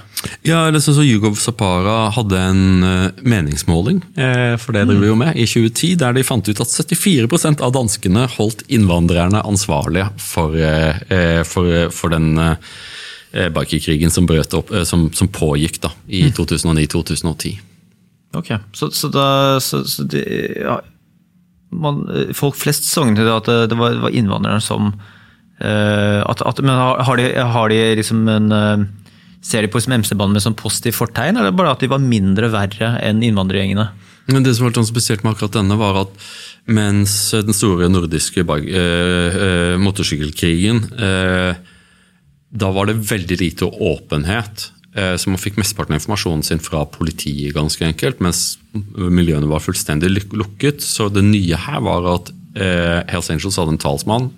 Ja, 0.46 0.64
det 0.70 0.80
er 0.80 0.84
sånn 0.84 0.98
Yugov 0.98 1.36
Jugov 1.36 1.38
Zapara 1.42 1.96
hadde 2.16 2.40
en 2.40 2.64
uh, 2.82 3.22
meningsmåling, 3.22 4.00
uh, 4.18 4.58
for 4.58 4.74
det 4.74 4.86
driver 4.88 5.04
vi 5.04 5.12
jo 5.12 5.18
med, 5.22 5.36
i 5.36 5.46
2010, 5.46 5.94
der 6.02 6.16
de 6.18 6.26
fant 6.26 6.50
ut 6.50 6.64
at 6.64 6.74
74% 6.74 7.62
av 7.62 7.76
danskene 7.78 8.26
holdt 8.38 8.66
innvandrerne 8.72 9.44
ansvarlige 9.46 10.08
for, 10.18 10.56
eh, 10.58 10.98
eh, 11.12 11.42
for, 11.46 11.92
for 11.94 12.12
den 12.14 12.34
eh, 12.40 12.74
bikerkrigen 13.32 14.10
som, 14.10 14.28
eh, 14.30 14.84
som, 14.84 15.06
som 15.12 15.28
pågikk 15.28 15.80
da, 15.82 15.92
i 16.06 16.24
2009-2010. 16.30 17.58
Ok, 18.36 18.54
så, 18.72 18.90
så 18.90 19.08
da 19.12 19.60
så, 19.60 19.82
så 19.84 20.06
det, 20.08 20.24
ja, 20.56 20.78
man, 21.72 22.06
Folk 22.36 22.56
flest 22.56 22.88
sognet 22.88 23.20
til 23.20 23.28
at 23.28 23.50
det, 23.68 23.76
var, 23.76 23.98
var 24.00 24.14
innvandrerne 24.16 24.60
som 24.64 24.88
øh, 24.92 26.20
at, 26.24 26.40
at, 26.40 26.62
Men 26.64 26.72
har, 26.72 27.20
de, 27.20 27.26
har 27.36 27.68
de 27.68 27.80
liksom 28.00 28.24
en 28.28 28.52
øh, 28.56 28.86
Ser 29.42 29.66
de 29.66 29.68
på 29.72 29.80
MC-banen 29.82 30.36
med 30.36 30.44
sånn 30.44 30.54
positivt 30.54 30.94
fortegn, 30.94 31.34
eller 31.34 31.50
bare 31.50 31.72
at 31.74 31.80
de 31.82 31.88
var 31.90 31.98
mindre 31.98 32.46
verre 32.52 32.92
enn 33.02 33.24
innvandrergjengene? 33.26 33.88
Men 34.30 34.44
det 34.46 34.52
som 34.54 34.68
var 34.68 34.76
sånn 34.76 34.86
spesielt 34.86 35.24
med 35.24 35.34
akkurat 35.34 35.56
denne, 35.56 35.74
var 35.80 35.98
at 36.04 36.26
mens 36.70 37.14
den 37.34 37.56
store 37.56 37.88
nordiske 37.90 38.44
eh, 38.46 38.78
eh, 38.78 39.74
motorsykkelkrigen 39.82 40.78
eh, 40.94 41.58
Da 42.52 42.68
var 42.74 42.88
det 42.88 43.00
veldig 43.08 43.38
lite 43.40 43.64
åpenhet. 43.64 44.70
Eh, 44.94 45.16
så 45.16 45.30
man 45.32 45.40
fikk 45.40 45.56
mesteparten 45.60 45.94
av 45.94 46.00
informasjonen 46.02 46.44
sin 46.44 46.60
fra 46.60 46.84
politiet, 46.84 47.54
ganske 47.56 47.84
enkelt, 47.86 48.20
mens 48.20 48.58
miljøene 48.74 49.48
var 49.48 49.64
fullstendig 49.64 50.10
lukket. 50.36 50.84
Så 50.84 51.08
det 51.12 51.24
nye 51.24 51.56
her 51.56 51.80
var 51.84 52.08
at 52.12 52.32
eh, 52.60 53.00
Hells 53.08 53.30
Angels 53.32 53.56
hadde 53.60 53.76
en 53.76 53.80
talsmann, 53.80 54.30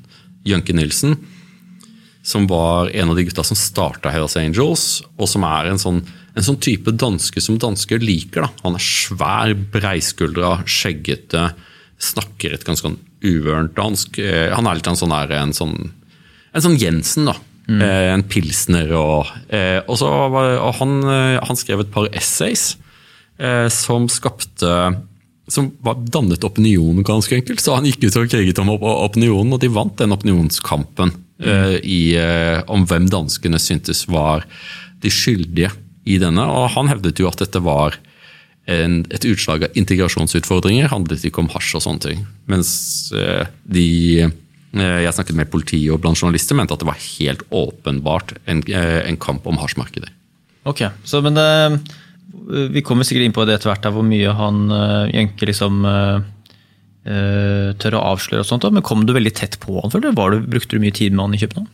Jønke 0.46 0.76
Nilsen, 0.76 1.16
som 2.24 2.46
var 2.48 2.92
en 2.94 3.10
av 3.10 3.18
de 3.18 3.24
gutta 3.26 3.44
som 3.44 3.58
starta 3.58 4.12
Hells 4.14 4.36
Angels, 4.40 5.02
og 5.18 5.28
som 5.28 5.44
er 5.48 5.72
en 5.72 5.80
sånn, 5.80 5.98
en 6.34 6.46
sånn 6.46 6.60
type 6.62 6.94
danske 6.96 7.42
som 7.42 7.58
dansker 7.60 7.98
liker. 8.02 8.46
Da. 8.46 8.52
Han 8.64 8.78
er 8.78 8.84
svær, 8.84 9.56
breiskuldra, 9.74 10.60
skjeggete, 10.70 11.48
snakker 12.04 12.54
et 12.54 12.64
ganske 12.66 12.86
sånn 12.86 13.00
uvørent 13.24 13.74
dansk. 13.74 14.22
Eh, 14.22 14.54
Han 14.54 14.70
er 14.70 14.78
litt 14.78 14.86
en 14.86 15.02
sånn, 15.02 15.12
en 15.18 15.56
sånn, 15.56 15.76
en 16.54 16.64
sånn 16.64 16.78
Jensen, 16.78 17.26
da. 17.32 17.34
Eh, 17.64 18.12
En 18.12 18.22
pilsner 18.28 18.90
og, 18.92 19.30
eh, 19.48 19.80
og, 19.88 19.96
så 19.96 20.08
var, 20.28 20.58
og 20.60 20.74
han, 20.82 20.98
eh, 21.08 21.40
han 21.40 21.56
skrev 21.56 21.80
et 21.80 21.92
par 21.94 22.10
essays 22.12 22.74
eh, 23.40 23.68
som 23.72 24.08
skapte 24.12 24.72
som 25.48 25.66
var 25.84 25.98
dannet 26.08 26.44
opinionen, 26.44 27.04
ganske 27.04 27.36
enkelt. 27.36 27.60
Så 27.60 27.74
han 27.76 27.84
gikk 27.84 28.06
ut 28.06 28.16
og 28.16 28.30
kriget 28.32 28.60
om 28.62 28.70
opinionen, 28.72 29.52
og 29.52 29.60
de 29.60 29.68
vant 29.68 29.96
den 30.00 30.14
opinionskampen 30.16 31.12
eh, 31.44 31.74
i, 31.84 31.98
om 32.72 32.86
hvem 32.88 33.10
danskene 33.12 33.60
syntes 33.60 34.06
var 34.08 34.46
de 35.04 35.12
skyldige 35.12 35.68
i 36.08 36.16
denne. 36.20 36.46
Og 36.48 36.70
han 36.78 36.88
hevdet 36.88 37.20
jo 37.20 37.28
at 37.28 37.44
dette 37.44 37.60
var 37.60 37.98
en, 38.64 39.02
et 39.12 39.28
utslag 39.28 39.66
av 39.68 39.76
integrasjonsutfordringer, 39.76 40.88
handlet 40.88 41.28
ikke 41.28 41.44
om 41.44 41.52
hasj 41.52 41.76
og 41.76 41.84
sånne 41.90 42.06
ting. 42.06 42.24
Mens 42.48 42.72
de 43.68 44.32
jeg 44.82 45.14
snakket 45.14 45.38
med 45.38 45.50
politiet 45.52 45.92
og 45.94 46.00
blant 46.02 46.18
journalister 46.18 46.56
mente 46.58 46.74
at 46.74 46.82
det 46.82 46.88
var 46.88 47.00
helt 47.00 47.44
åpenbart 47.54 48.34
en, 48.50 48.62
eh, 48.66 49.00
en 49.06 49.18
kamp 49.20 49.46
om 49.46 49.60
hasjmarkedet. 49.60 50.10
Ok, 50.66 50.86
så, 51.04 51.20
men 51.24 51.36
det, 51.36 51.46
vi 52.72 52.82
kommer 52.82 53.06
sikkert 53.06 53.28
inn 53.28 53.36
på 53.36 53.44
det 53.46 53.58
etter 53.58 53.70
hvert, 53.70 53.90
hvor 53.92 54.06
mye 54.06 54.32
han 54.34 54.64
Jønke 55.12 55.48
liksom 55.50 55.84
tør 57.04 57.96
å 57.98 58.04
avsløre 58.14 58.40
og 58.40 58.48
sånt. 58.48 58.64
Men 58.72 58.84
kom 58.86 59.02
du 59.04 59.12
veldig 59.12 59.34
tett 59.36 59.58
på 59.60 59.76
han? 59.76 59.92
føler 59.92 60.08
du? 60.08 60.16
Var 60.16 60.32
du, 60.32 60.46
brukte 60.54 60.78
du 60.78 60.80
mye 60.80 60.94
tid 60.96 61.12
med 61.12 61.26
han 61.26 61.36
i 61.36 61.40
København? 61.42 61.68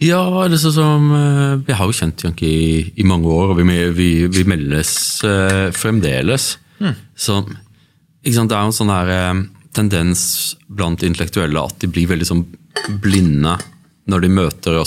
Ja, 0.00 0.22
det 0.48 0.56
er 0.56 0.62
sånn 0.62 0.72
som 0.72 1.10
Jeg 1.12 1.58
Vi 1.66 1.76
har 1.76 1.90
jo 1.90 1.98
kjent 1.98 2.24
Janki 2.24 2.48
i, 2.48 2.70
i 2.96 3.04
mange 3.04 3.28
år, 3.28 3.52
og 3.52 3.60
vi, 3.60 3.76
vi, 3.92 4.10
vi 4.32 4.46
meldes 4.48 4.94
fremdeles. 5.20 6.54
fremdeles. 6.80 7.02
Så 7.12 7.42
ikke 8.20 8.36
sant, 8.36 8.50
det 8.52 8.56
er 8.56 8.66
jo 8.66 8.70
en 8.70 8.76
sånn 8.76 8.92
eh, 8.92 9.42
tendens 9.76 10.56
blant 10.66 11.02
intellektuelle 11.06 11.62
at 11.62 11.78
de 11.82 11.90
blir 11.90 12.10
veldig 12.10 12.26
sånn 12.26 12.46
blinde 13.02 13.56
når 14.10 14.24
de 14.24 14.30
møter, 14.32 14.78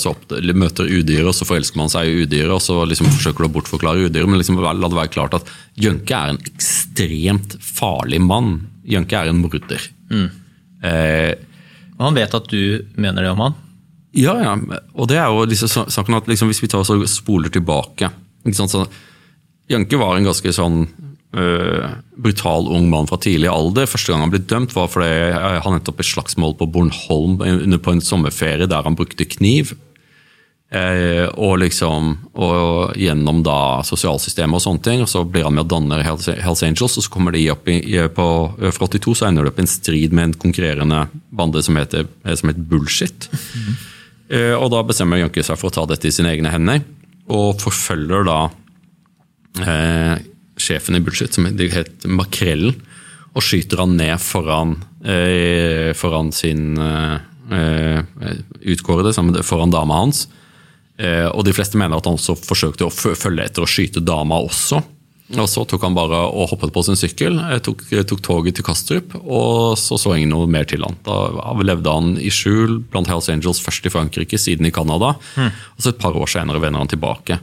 møter 0.58 0.90
udyret, 0.90 1.30
og 1.30 1.36
så 1.38 1.48
forelsker 1.48 1.80
man 1.80 1.92
seg 1.92 2.10
i 2.10 2.24
udyret, 2.26 2.52
og 2.56 2.62
så 2.64 2.82
liksom 2.90 3.08
forsøker 3.14 3.46
du 3.46 3.48
å 3.48 3.54
bortforklare 3.56 4.10
udyret. 4.10 4.28
Men 4.28 4.42
liksom, 4.42 4.60
la 4.60 4.74
det 4.76 4.98
være 4.98 5.14
klart 5.14 5.38
at 5.38 5.52
Jønke 5.80 6.18
er 6.18 6.34
en 6.34 6.42
ekstremt 6.50 7.56
farlig 7.64 8.20
mann. 8.24 8.58
Jønke 8.90 9.20
er 9.22 9.32
en 9.32 9.40
morder. 9.40 9.86
Mm. 10.12 10.28
Eh, 10.84 11.32
han 12.02 12.18
vet 12.18 12.36
at 12.36 12.50
du 12.52 12.84
mener 13.00 13.24
det 13.24 13.32
om 13.32 13.46
han? 13.46 13.56
Ja, 14.18 14.36
ja. 14.44 14.58
Og 14.94 15.08
det 15.10 15.18
er 15.22 15.32
jo 15.32 15.48
disse 15.50 15.70
sakene 15.72 16.20
at 16.20 16.28
liksom, 16.30 16.52
hvis 16.52 16.62
vi 16.62 16.70
tar 16.70 16.84
og 16.84 17.08
spoler 17.10 17.54
tilbake 17.54 18.12
Jønke 19.72 19.98
var 19.98 20.18
en 20.18 20.28
ganske 20.28 20.52
sånn 20.52 20.82
uh, 21.38 21.96
brutal 22.16 22.70
ung 22.72 22.90
mann 22.92 23.10
fra 23.10 23.20
tidlig 23.22 23.50
alder. 23.52 23.90
Første 23.90 24.14
gang 24.14 24.26
han 24.26 24.34
ble 24.34 24.44
dømt, 24.44 24.76
var 24.76 24.92
fordi 24.92 25.34
han 25.34 25.78
endte 25.78 25.94
opp 25.94 26.04
i 26.04 26.08
slagsmål 26.08 26.58
på 26.60 26.70
Bornholm 26.74 27.40
på 27.84 27.96
en 27.96 28.04
sommerferie 28.04 28.70
der 28.70 28.86
han 28.86 28.98
brukte 29.00 29.30
kniv. 29.30 29.76
Uh, 30.74 31.28
og 31.38 31.60
liksom, 31.62 32.16
og 32.34 32.96
gjennom 32.98 33.44
da 33.46 33.84
sosialsystemet 33.86 34.58
og 34.58 34.64
sånne 34.64 34.86
ting. 34.88 35.04
og 35.06 35.12
Så 35.12 35.22
blir 35.30 35.46
han 35.46 35.54
med 35.54 35.68
å 35.68 35.72
danne 35.76 36.02
Hells, 36.02 36.64
Angels, 36.66 36.98
og 36.98 37.06
så 37.06 37.14
kommer 37.14 37.36
de 37.36 37.46
opp 37.54 37.70
i, 37.70 37.78
på, 38.10 38.28
Fra 38.74 38.90
82 38.90 39.20
så 39.20 39.28
ender 39.30 39.46
det 39.46 39.54
opp 39.54 39.62
i 39.62 39.66
en 39.68 39.70
strid 39.70 40.16
med 40.16 40.32
en 40.32 40.36
konkurrerende 40.48 41.06
bande 41.30 41.62
som 41.62 41.78
heter, 41.78 42.10
som 42.26 42.50
heter 42.50 42.66
Bullshit. 42.72 43.30
Mm. 43.54 43.78
Uh, 44.34 44.56
og 44.58 44.72
da 44.74 44.82
bestemmer 44.88 45.22
Jønke 45.22 45.46
seg 45.46 45.62
for 45.62 45.70
å 45.70 45.78
ta 45.78 45.86
dette 45.94 46.10
i 46.10 46.16
sine 46.16 46.34
egne 46.34 46.50
hender, 46.50 46.82
og 47.32 47.62
forfølger 47.62 48.26
da 48.28 48.40
eh, 49.64 50.18
sjefen 50.60 50.98
i 50.98 51.02
Bullshit, 51.04 51.34
som 51.34 51.48
het 51.48 52.06
Makrellen, 52.06 52.76
og 53.34 53.42
skyter 53.42 53.82
han 53.82 53.96
ned 53.98 54.22
foran, 54.22 54.78
eh, 55.06 55.92
foran 55.98 56.32
sin 56.32 56.78
eh, 56.78 57.20
eh 57.52 58.02
utkårede, 58.62 59.14
foran 59.44 59.74
dama 59.74 60.04
hans. 60.04 60.28
Eh, 60.98 61.26
og 61.26 61.44
de 61.46 61.54
fleste 61.54 61.78
mener 61.78 61.98
at 61.98 62.06
han 62.06 62.20
også 62.20 62.38
forsøkte 62.38 62.86
å 62.86 62.94
følge 62.94 63.44
etter 63.44 63.66
og 63.66 63.72
skyte 63.72 64.04
dama 64.06 64.38
også. 64.38 64.84
Og 65.34 65.48
så 65.50 65.64
tok 65.66 65.82
han 65.82 65.96
bare 65.96 66.20
og 66.30 66.52
hoppet 66.52 66.74
på 66.76 66.84
sin 66.86 67.00
sykkel, 67.00 67.40
eh, 67.40 67.58
tok, 67.64 67.82
tok 68.06 68.22
toget 68.22 68.60
til 68.60 68.66
Kastrup, 68.68 69.16
og 69.24 69.74
så 69.80 69.98
så 69.98 70.14
ingen 70.14 70.30
noe 70.36 70.48
mer 70.48 70.68
til 70.70 70.84
han. 70.86 70.98
Da 71.06 71.32
levde 71.64 71.90
han 71.90 72.18
i 72.22 72.30
skjul 72.30 72.84
blant 72.92 73.10
Hells 73.10 73.32
Angels, 73.34 73.62
først 73.64 73.88
i 73.88 73.94
Frankrike, 73.94 74.38
siden 74.38 74.68
i 74.68 74.72
Canada. 74.76 75.16
Mm. 75.36 75.50
Og 75.50 75.82
så 75.82 75.90
et 75.90 76.02
par 76.04 76.14
år 76.14 76.30
senere 76.30 76.62
vender 76.62 76.84
han 76.84 76.92
tilbake 76.92 77.40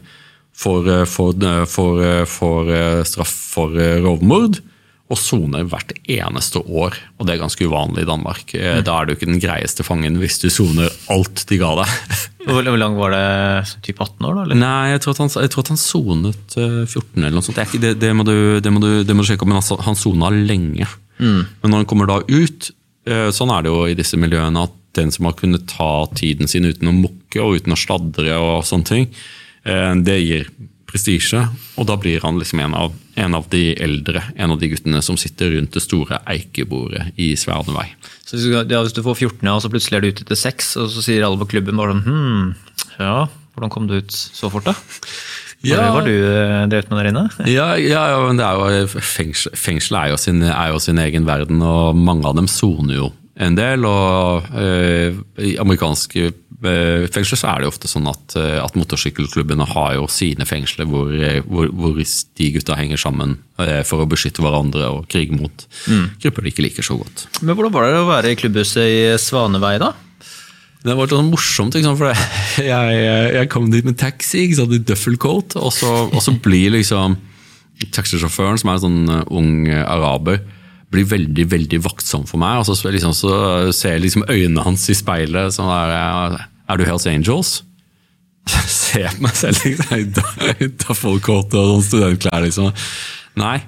for, 0.56 0.88
eh, 0.88 1.04
for, 1.08 1.34
eh, 1.42 1.64
for, 1.66 2.02
eh, 2.02 2.24
for 2.28 3.04
straff 3.08 3.36
for 3.54 3.74
rovmord 4.04 4.60
og 5.10 5.18
soner 5.18 5.64
hvert 5.66 5.90
eneste 6.06 6.60
år. 6.62 6.94
Og 7.18 7.26
det 7.26 7.34
er 7.34 7.40
ganske 7.40 7.66
uvanlig 7.66 8.04
i 8.04 8.06
Danmark. 8.06 8.52
Mm. 8.54 8.84
Da 8.86 8.94
er 8.94 9.08
du 9.08 9.16
ikke 9.16 9.26
den 9.26 9.40
greieste 9.42 9.82
fangen 9.82 10.20
hvis 10.22 10.38
du 10.38 10.46
soner 10.54 10.86
alt 11.10 11.42
de 11.50 11.58
ga 11.58 11.72
deg. 11.80 12.20
Hvor 12.46 12.62
lang 12.78 12.94
var 12.94 13.10
det? 13.16 13.24
Typ 13.82 13.98
18 13.98 14.28
år? 14.28 14.36
da? 14.36 14.44
Eller? 14.44 14.60
Nei, 14.60 14.92
jeg 14.92 15.02
tror, 15.02 15.16
at 15.16 15.22
han, 15.24 15.32
jeg 15.34 15.50
tror 15.50 15.66
at 15.66 15.72
han 15.74 15.80
sonet 15.82 16.54
14 16.54 17.24
eller 17.24 17.34
noe 17.34 17.42
sånt. 17.42 17.58
Det, 17.58 17.80
det, 17.82 17.90
det, 17.98 18.12
må, 18.14 18.26
du, 18.26 18.36
det 18.62 18.70
må, 18.70 18.82
du, 18.84 19.02
det 19.02 19.16
må 19.16 19.26
du 19.26 19.32
sjekke 19.32 19.42
opp, 19.42 19.50
men 19.50 19.58
altså, 19.58 19.80
han 19.82 19.98
sona 19.98 20.30
lenge. 20.30 20.86
Mm. 21.18 21.42
Men 21.42 21.74
når 21.74 21.82
han 21.82 21.90
kommer 21.90 22.10
da 22.10 22.20
ut, 22.22 22.70
sånn 23.34 23.50
er 23.50 23.66
det 23.66 23.74
jo 23.74 23.82
i 23.90 23.98
disse 23.98 24.18
miljøene, 24.20 24.62
at 24.62 24.78
den 24.94 25.10
som 25.10 25.26
har 25.26 25.34
kunnet 25.38 25.66
ta 25.74 26.06
tiden 26.14 26.50
sin 26.50 26.70
uten 26.70 26.90
å 26.90 26.94
mukke 26.94 27.42
og 27.42 27.58
uten 27.58 27.74
å 27.74 27.78
sladre 27.78 28.38
og 28.38 28.62
sånne 28.66 28.88
ting, 28.88 29.10
det 30.04 30.18
gir 30.20 30.50
prestisje, 30.90 31.44
og 31.78 31.86
da 31.88 31.96
blir 32.00 32.22
han 32.24 32.38
liksom 32.40 32.62
en 32.64 32.74
av, 32.74 32.94
en 33.20 33.36
av, 33.38 33.46
de 33.52 33.74
eldre, 33.78 34.22
en 34.34 34.54
av 34.54 34.60
de 34.60 34.70
guttene 34.72 35.02
som 35.04 35.18
sitter 35.20 35.54
rundt 35.54 35.76
det 35.76 35.82
store 35.84 36.20
eikebordet 36.30 37.12
i 37.20 37.32
Sverdevei. 37.38 37.86
Så 38.26 38.40
ja, 38.42 38.64
Hvis 38.64 38.96
du 38.96 39.02
får 39.06 39.20
14, 39.20 39.44
ja, 39.46 39.54
og 39.54 39.62
så 39.62 39.70
plutselig 39.72 39.98
er 39.98 40.04
du 40.04 40.10
ute 40.14 40.26
til 40.26 40.40
6, 40.42 40.72
og 40.82 40.90
så 40.94 41.04
sier 41.06 41.26
alle 41.26 41.40
på 41.40 41.50
klubben 41.54 41.78
bare 41.78 41.94
sånn 41.94 42.06
hm, 42.08 42.48
ja, 42.98 43.14
hvordan 43.54 43.72
kom 43.72 43.86
du 43.90 43.98
ut 44.00 44.14
så 44.14 44.50
fort, 44.52 44.66
da? 44.66 44.74
Ja. 45.60 45.82
Hva 45.82 45.98
var 45.98 46.06
du 46.08 46.14
eh, 46.14 46.66
drevet 46.72 46.88
med 46.88 47.02
der 47.02 47.10
inne? 47.10 47.24
Ja, 47.50 47.74
ja, 47.76 48.04
men 48.24 48.38
det 48.40 48.46
er 48.46 48.78
jo, 48.80 49.00
fengsel, 49.04 49.52
Fengselet 49.60 50.06
er, 50.06 50.12
jo 50.14 50.20
sin, 50.20 50.40
er, 50.46 50.70
jo 50.72 50.78
sin, 50.80 51.00
egen 51.02 51.26
verden, 51.28 51.60
og 51.60 51.98
mange 51.98 52.24
av 52.28 52.38
dem 52.38 52.48
soner 52.48 52.96
jo 52.96 53.10
en 53.40 53.58
del. 53.58 53.84
Og 53.84 54.48
øh, 54.56 55.20
amerikanske 55.60 56.32
fengsler 56.60 57.40
så 57.40 57.48
er 57.48 57.60
det 57.60 57.68
jo 57.68 57.72
ofte 57.72 57.88
sånn 57.88 58.08
at, 58.10 58.34
øh, 58.36 58.58
at 58.60 58.74
motorsykkelklubbene 58.76 59.64
har 59.72 59.94
jo 59.96 60.04
sine 60.12 60.44
fengsler 60.48 60.88
hvor, 60.90 61.08
hvor, 61.48 61.70
hvor 61.72 61.96
de 61.96 62.50
gutta 62.56 62.76
henger 62.76 63.00
sammen 63.00 63.38
for 63.88 64.00
å 64.00 64.08
beskytte 64.08 64.40
hverandre 64.40 64.86
og 64.88 65.08
krige 65.12 65.36
mot 65.36 65.66
mm. 65.84 66.20
grupper 66.22 66.46
de 66.46 66.52
ikke 66.52 66.64
liker 66.64 66.86
så 66.86 66.96
godt. 66.96 67.26
Men 67.44 67.56
Hvordan 67.56 67.74
var 67.74 67.84
det 67.88 67.98
å 67.98 68.06
være 68.08 68.32
i 68.32 68.38
klubbhuset 68.40 68.86
i 68.88 69.02
Svanevei, 69.20 69.74
da? 69.82 69.90
Det 70.80 70.94
var 70.96 71.10
sånn 71.12 71.28
morsomt, 71.28 71.76
for 71.76 72.08
jeg, 72.70 73.00
jeg, 73.36 73.48
kom 73.52 73.68
dit 73.72 73.84
med 73.84 73.98
taxi 74.00 74.46
ikke 74.46 74.62
sant, 74.62 74.72
i 74.72 74.80
duffelcoat, 74.80 75.58
og 75.60 75.74
så, 75.76 75.90
og 76.08 76.24
så 76.24 76.32
blir 76.40 76.72
liksom 76.78 77.18
taxisjåføren, 77.92 78.60
som 78.60 78.72
er 78.72 78.78
en 78.78 78.86
sånn 78.86 79.12
ung 79.28 79.52
araber, 79.68 80.40
blir 80.90 81.06
veldig 81.06 81.46
veldig 81.52 81.80
vaktsom 81.84 82.24
for 82.28 82.40
meg. 82.42 82.60
og 82.60 82.66
Så, 82.68 82.90
liksom, 82.90 83.14
så 83.14 83.34
ser 83.76 83.96
jeg 83.96 84.06
liksom 84.06 84.26
øynene 84.28 84.64
hans 84.64 84.88
i 84.90 84.96
speilet. 84.98 85.54
sånn 85.54 85.70
der, 85.70 86.48
Er 86.70 86.78
du 86.78 86.86
Hells 86.86 87.06
Angels? 87.10 87.60
Se 88.70 89.02
på 89.10 89.24
meg 89.24 89.36
selv 89.38 89.58
liksom, 89.66 90.12
Ta 90.14 90.54
duffelcoat 90.60 91.56
og 91.58 91.72
sånn 91.72 91.86
studentklær. 91.88 92.44
liksom. 92.46 92.70
Nei. 93.40 93.58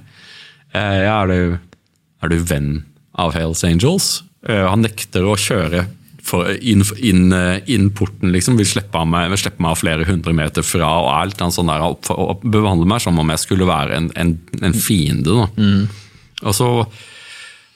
Eh, 0.72 1.00
ja, 1.04 1.16
er, 1.22 1.32
du, 1.32 1.88
er 2.22 2.32
du 2.32 2.38
venn 2.46 2.70
av 3.18 3.34
Hells 3.36 3.64
Angels? 3.66 4.22
Eh, 4.46 4.64
han 4.68 4.84
nekter 4.86 5.26
å 5.26 5.36
kjøre 5.38 5.86
inn, 6.62 6.84
inn, 7.02 7.34
inn, 7.66 7.88
porten, 7.98 8.30
liksom. 8.34 8.56
Vil 8.60 8.70
slippe 8.70 9.02
meg, 9.04 9.32
vil 9.34 9.42
slippe 9.42 9.62
meg 9.64 9.80
flere 9.80 10.06
hundre 10.06 10.34
meter 10.38 10.64
fra 10.66 10.90
og 11.02 11.10
alt, 11.16 11.42
sånn 11.54 11.72
der, 11.72 11.82
opp, 11.82 12.06
opp, 12.14 12.46
behandler 12.46 12.88
meg 12.94 13.02
som 13.02 13.18
om 13.18 13.34
jeg 13.34 13.42
skulle 13.42 13.66
være 13.68 13.98
en, 13.98 14.12
en, 14.14 14.36
en 14.62 14.78
fiende. 14.78 15.48
Mm. 15.58 15.88
Og 16.46 16.54
så 16.56 16.70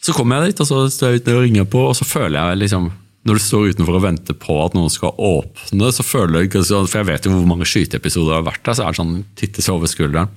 så 0.06 0.14
kommer 0.14 0.38
jeg 0.38 0.52
dit, 0.52 0.60
og 0.62 0.68
så 0.68 0.84
står 0.92 1.10
jeg 1.10 1.22
ute 1.22 1.34
og 1.34 1.42
ringer 1.42 1.66
på, 1.66 1.80
og 1.90 1.96
så 1.98 2.06
føler 2.06 2.38
jeg 2.38 2.60
liksom 2.60 2.84
når 3.26 3.38
du 3.38 3.42
står 3.42 3.72
utenfor 3.74 3.98
og 3.98 4.04
venter 4.04 4.36
på 4.38 4.56
at 4.62 4.76
noen 4.76 4.92
skal 4.92 5.16
åpne, 5.18 5.90
så 5.92 6.04
føler 6.06 6.46
jeg 6.46 6.62
For 6.62 7.00
jeg 7.00 7.08
vet 7.08 7.26
jo 7.26 7.34
hvor 7.34 7.48
mange 7.50 7.66
skyteepisoder 7.66 8.32
det 8.32 8.38
har 8.38 8.48
vært 8.52 8.64
der, 8.64 8.78
så 8.78 8.86
er 8.86 8.94
det 8.94 9.00
sånn 9.00 9.16
tittes 9.38 9.70
over 9.72 9.90
skulderen. 9.90 10.30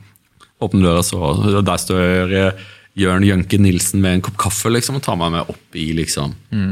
Åpne 0.59 0.83
døra, 0.83 1.03
så 1.05 1.61
Der 1.61 1.79
står 1.79 2.33
Jørn 2.99 3.25
Jønke 3.27 3.59
Nilsen 3.61 4.01
med 4.03 4.17
en 4.17 4.23
kopp 4.25 4.39
kaffe 4.41 4.71
liksom, 4.73 4.97
og 4.99 5.05
tar 5.05 5.19
meg 5.19 5.33
med 5.35 5.51
opp 5.53 5.77
i 5.77 5.91
liksom 5.95 6.33
mm. 6.49 6.71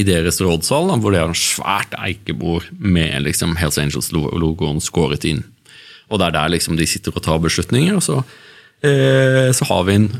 i 0.00 0.04
deres 0.06 0.40
rådsal, 0.44 0.94
hvor 1.02 1.14
det 1.14 1.20
er 1.20 1.32
en 1.32 1.38
svært 1.38 1.96
eikebord 1.98 2.68
med 2.78 3.26
liksom 3.26 3.56
Hells 3.60 3.80
Angels-logoen 3.82 4.80
skåret 4.84 5.26
inn. 5.28 5.42
Og 6.08 6.20
det 6.20 6.30
er 6.30 6.36
der 6.38 6.54
liksom 6.54 6.78
de 6.78 6.86
sitter 6.88 7.12
og 7.12 7.24
tar 7.24 7.42
beslutninger. 7.42 7.98
og 7.98 8.04
så, 8.04 8.22
eh, 8.86 9.50
så 9.52 9.68
har 9.68 9.84
vi 9.84 9.98
en 9.98 10.10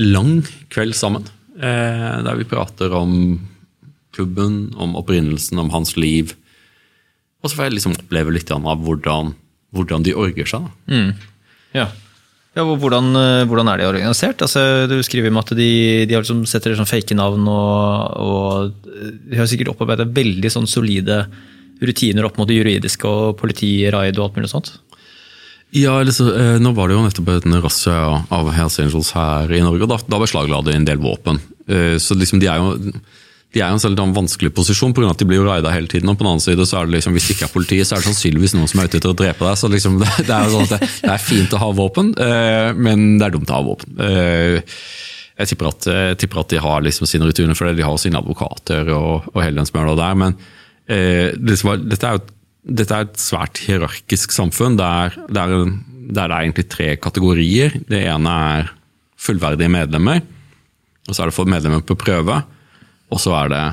lang 0.00 0.38
kveld 0.72 0.96
sammen. 0.96 1.26
Eh, 1.58 2.22
der 2.24 2.38
vi 2.38 2.48
prater 2.48 2.94
om 2.96 3.40
klubben, 4.14 4.72
om 4.80 4.94
opprinnelsen, 4.98 5.60
om 5.60 5.72
hans 5.74 5.96
liv. 5.98 6.34
Og 7.42 7.50
så 7.50 7.58
får 7.58 7.68
jeg 7.68 7.76
liksom 7.78 7.98
oppleve 7.98 8.32
litt 8.34 8.50
av 8.54 8.64
hvordan, 8.64 9.34
hvordan 9.74 10.06
de 10.06 10.16
orger 10.16 10.48
seg. 10.48 10.68
Mm. 10.88 11.10
Ja. 11.76 11.88
ja 12.56 12.64
hvordan, 12.64 13.10
eh, 13.20 13.42
hvordan, 13.50 13.70
er 13.70 13.82
de 13.82 13.88
organisert? 13.90 14.44
Altså, 14.46 14.86
du 14.90 14.96
skriver 15.04 15.32
om 15.32 15.42
at 15.42 15.52
de, 15.58 16.06
de 16.08 16.16
liksom 16.16 16.44
setter 16.48 16.76
sånn 16.78 16.88
fake 16.88 17.16
navn, 17.18 17.44
og, 17.50 18.22
og, 18.22 18.94
de 19.28 19.40
har 19.40 19.50
sikkert 19.50 19.74
opparbeidet 19.74 20.08
veldig 20.16 20.54
sånn 20.54 20.70
solide 20.70 21.24
rutiner 21.84 22.24
opp 22.24 22.38
mot 22.38 22.48
det 22.48 22.56
juridiske 22.62 23.10
og 23.10 23.36
politi, 23.36 23.76
raid 23.92 24.16
og 24.16 24.28
alt 24.28 24.38
mulig 24.38 24.52
sånt. 24.52 24.72
Ja, 25.74 25.98
liksom, 26.06 26.28
Nå 26.62 26.70
var 26.76 26.86
det 26.86 26.94
jo 26.94 27.02
nettopp 27.02 27.32
en 27.34 27.56
razzia 27.58 28.22
av 28.32 28.48
Hells 28.54 28.78
Angels 28.78 29.10
her 29.16 29.50
i 29.50 29.60
Norge, 29.60 29.82
og 29.82 29.90
da, 29.90 29.98
da 30.06 30.20
beslagla 30.22 30.62
de 30.62 30.76
en 30.78 30.86
del 30.86 31.02
våpen. 31.02 31.42
Eh, 31.66 31.96
så 31.98 32.14
liksom 32.16 32.40
de 32.40 32.48
er 32.48 32.62
jo 32.62 32.94
de 33.54 33.62
er 33.62 33.70
i 33.70 33.74
en 33.76 33.82
sånn 33.82 33.96
vanskelig 34.16 34.50
posisjon 34.54 34.94
pga. 34.94 35.12
at 35.12 35.22
de 35.22 35.28
blir 35.30 35.38
jo 35.38 35.46
raida 35.46 35.70
hele 35.70 35.90
tiden. 35.90 36.10
og 36.10 36.18
på 36.18 36.24
den 36.24 36.32
annen 36.32 36.42
side 36.42 36.66
så 36.66 36.80
er 36.80 36.86
det 36.86 36.96
liksom, 36.96 37.14
Hvis 37.14 37.28
det 37.28 37.36
ikke 37.36 37.46
er 37.46 37.54
politiet, 37.54 37.86
så 37.86 37.94
er 37.94 38.02
det 38.02 38.08
sannsynligvis 38.10 38.54
noen 38.56 38.68
som 38.70 38.80
er 38.80 38.90
ute 38.90 38.98
etter 38.98 39.14
å 39.14 39.18
drepe 39.18 39.46
deg. 39.46 39.56
så 39.60 39.70
liksom 39.70 39.98
det, 40.02 40.10
det, 40.28 40.34
er 40.34 40.44
jo 40.44 40.56
sånn 40.56 40.66
at 40.66 40.74
det, 40.74 40.90
det, 41.04 41.12
er 41.14 41.22
fint 41.22 41.54
å 41.54 41.62
ha 41.62 41.70
våpen, 41.78 42.12
eh, 42.18 42.70
men 42.74 43.06
det 43.20 43.28
er 43.28 43.36
dumt 43.36 43.50
å 43.50 43.58
ha 43.60 43.66
våpen. 43.70 43.96
Eh, 44.02 44.76
jeg 45.34 45.50
tipper 45.50 45.70
at, 45.70 45.86
jeg 45.90 46.18
tipper 46.22 46.44
at 46.44 46.52
de 46.52 46.62
har 46.62 46.84
liksom 46.86 47.08
sine 47.10 47.26
rutiner 47.26 47.58
for 47.58 47.66
det, 47.66 47.78
de 47.78 47.86
har 47.86 47.96
sine 47.98 48.18
advokater 48.20 48.90
og, 48.94 49.26
og 49.32 49.40
hele 49.42 49.58
den 49.58 49.70
smøla 49.70 49.96
der. 49.98 50.18
Men 50.18 50.36
eh, 50.86 51.34
dette 51.34 52.06
er 52.06 52.18
jo 52.18 52.24
dette 52.64 52.96
er 52.96 53.04
et 53.04 53.18
svært 53.20 53.60
hierarkisk 53.66 54.32
samfunn 54.32 54.78
der, 54.78 55.12
der, 55.28 55.50
der, 55.52 55.66
det 56.08 56.22
er 56.24 56.38
egentlig 56.38 56.64
tre 56.72 56.94
kategorier. 56.96 57.74
Det 57.90 58.00
ene 58.08 58.36
er 58.54 58.70
fullverdige 59.20 59.68
medlemmer. 59.72 60.22
og 61.04 61.12
Så 61.12 61.22
er 61.22 61.30
det 61.30 61.36
for 61.36 61.50
medlemmer 61.50 61.84
på 61.84 61.98
prøve. 62.00 62.40
Og 63.14 63.20
så 63.22 63.34
er 63.44 63.52
det 63.52 63.64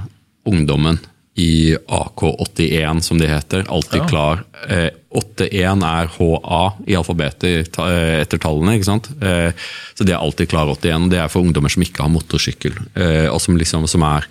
ungdommen 0.51 0.99
i 1.41 1.73
AK81, 1.87 3.01
som 3.05 3.17
de 3.17 3.27
heter. 3.29 3.63
Alltid 3.71 4.01
Ja. 4.03 4.07
klar. 4.07 4.43
Eh, 4.67 4.89
81 5.11 5.81
er 5.83 6.07
HA 6.17 6.61
i 6.87 6.95
alfabetet 6.99 7.77
eh, 7.79 8.21
etter 8.21 8.37
tallene. 8.37 8.75
ikke 8.77 8.85
sant? 8.89 9.09
Eh, 9.21 9.51
så 9.95 10.05
det 10.05 10.13
er 10.13 10.21
alltid 10.21 10.49
klar 10.51 10.67
81. 10.69 11.05
og 11.07 11.09
Det 11.09 11.19
er 11.19 11.31
for 11.31 11.41
ungdommer 11.41 11.71
som 11.71 11.83
ikke 11.83 12.03
har 12.03 12.11
motorsykkel, 12.13 12.75
eh, 12.95 13.27
og 13.31 13.39
som 13.41 13.57
liksom 13.57 13.87
som 13.89 14.03
er 14.03 14.27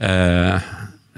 eh, 0.00 0.60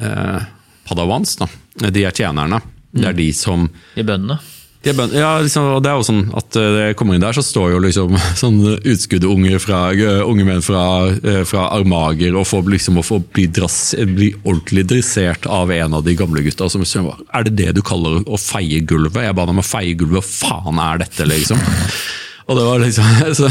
eh, 0.03 0.41
padawans. 0.89 1.37
da. 1.37 1.47
De 1.91 2.05
er 2.05 2.13
tjenerne. 2.13 2.61
Det 2.93 3.05
er 3.11 3.13
de 3.17 3.33
som 3.33 3.69
I 3.97 4.03
bøndene. 4.03 4.39
De 4.87 4.93
er 4.95 5.15
ja, 5.19 5.31
liksom, 5.43 5.67
og 5.75 5.81
det 5.83 5.91
er 5.91 5.99
jo 5.99 6.07
sånn 6.07 6.21
at 6.39 6.57
eh, 6.59 6.73
det 6.77 6.85
kommer 6.99 7.17
inn 7.17 7.25
der, 7.25 7.35
så 7.35 7.43
står 7.45 7.73
jo 7.75 7.81
liksom 7.83 8.17
sånn 8.43 8.59
utskuddunger 8.77 9.59
fra 9.63 9.81
unge 10.27 10.47
menn 10.47 10.63
fra, 10.65 10.83
eh, 11.11 11.43
fra 11.49 11.69
Armager 11.75 12.37
og 12.39 12.47
får 12.47 12.71
liksom 12.77 13.01
å 13.01 13.07
få 13.07 13.21
bli, 13.25 13.49
drass, 13.51 13.81
bli 13.99 14.31
ordentlig 14.45 14.87
dressert 14.93 15.49
av 15.51 15.73
en 15.75 15.99
av 15.99 16.07
de 16.07 16.15
gamle 16.19 16.45
gutta. 16.47 16.71
Som 16.73 16.87
sier 16.87 17.09
er 17.35 17.49
det 17.49 17.57
det 17.59 17.73
du 17.79 17.83
kaller 17.87 18.23
å 18.27 18.39
feie 18.41 18.83
gulvet? 18.87 19.25
Jeg 19.27 19.39
ba 19.39 19.49
dem 19.49 19.63
å 19.63 19.67
feie 19.67 19.97
gulvet, 19.99 20.23
hva 20.23 20.63
faen 20.63 20.81
er 20.83 21.03
dette, 21.03 21.27
liksom? 21.29 21.61
Og 22.47 22.59
det 22.59 22.69
var 22.69 22.83
liksom, 22.83 23.21
så, 23.41 23.51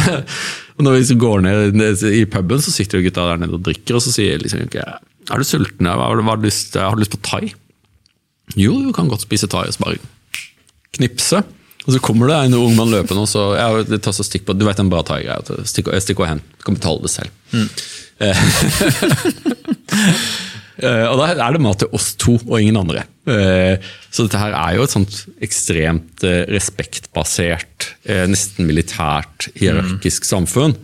Når 0.80 0.96
vi 0.96 1.04
liksom 1.04 1.22
går 1.22 1.46
ned 1.46 2.08
i 2.12 2.24
puben, 2.32 2.64
så 2.64 2.72
sitter 2.72 3.02
jo 3.02 3.10
gutta 3.10 3.28
der 3.32 3.44
nede 3.44 3.60
og 3.60 3.68
drikker, 3.68 4.00
og 4.00 4.06
så 4.06 4.16
sier 4.16 4.40
liksom 4.40 4.66
Er 4.72 5.36
du 5.36 5.48
sulten? 5.48 5.92
Har 5.92 6.16
du 6.16 6.48
lyst, 6.48 6.80
har 6.80 6.96
du 6.96 7.04
lyst 7.04 7.16
på 7.16 7.24
thai? 7.28 7.54
Jo, 8.56 8.78
du 8.80 8.92
kan 8.94 9.10
godt 9.10 9.26
spise 9.26 9.50
thai. 9.52 9.68
Og 9.68 9.82
bare 9.82 10.00
knipse. 10.98 11.44
Og 11.86 11.94
så 11.94 12.00
kommer 12.02 12.32
det 12.32 12.38
en 12.48 12.56
ung 12.58 12.74
mann 12.78 12.90
løpende 12.90 13.22
og 13.28 13.30
så 13.30 13.44
ja, 13.60 13.68
det 13.86 14.00
tar 14.02 14.16
så 14.18 14.24
stikk 14.26 14.48
på, 14.48 14.56
Du 14.58 14.66
vet 14.66 14.80
en 14.82 14.90
bra 14.90 15.04
thai-greie. 15.06 15.38
at 15.38 15.68
Stikk, 15.70 15.92
og 15.94 16.28
hen. 16.28 16.42
Du 16.58 16.64
kan 16.66 16.78
betale 16.80 17.04
det 17.06 17.12
selv. 17.14 17.30
Mm. 17.54 17.70
og 21.10 21.20
Da 21.20 21.28
er 21.36 21.54
det 21.56 21.62
mat 21.64 21.80
til 21.84 21.94
oss 21.96 22.14
to 22.20 22.36
og 22.42 22.58
ingen 22.60 22.78
andre. 22.82 23.06
Eh, 23.30 23.78
Så 24.12 24.26
dette 24.26 24.40
her 24.42 24.54
er 24.58 24.76
jo 24.78 24.84
et 24.88 24.94
sånt 24.96 25.16
ekstremt 25.46 26.24
eh, 26.26 26.44
respektbasert, 26.52 27.92
eh, 28.10 28.26
nesten 28.32 28.66
militært, 28.68 29.50
hierarkisk 29.60 30.26
samfunn. 30.28 30.76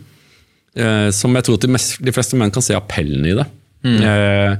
eh, 0.76 1.10
Som 1.10 1.34
jeg 1.34 1.44
tror 1.48 1.58
de, 1.60 2.12
fleste 2.12 2.36
menn 2.38 2.50
kan 2.54 2.62
se 2.62 2.74
appellen 2.78 3.26
i 3.26 3.34
det. 3.36 3.46
Mm. 3.82 4.58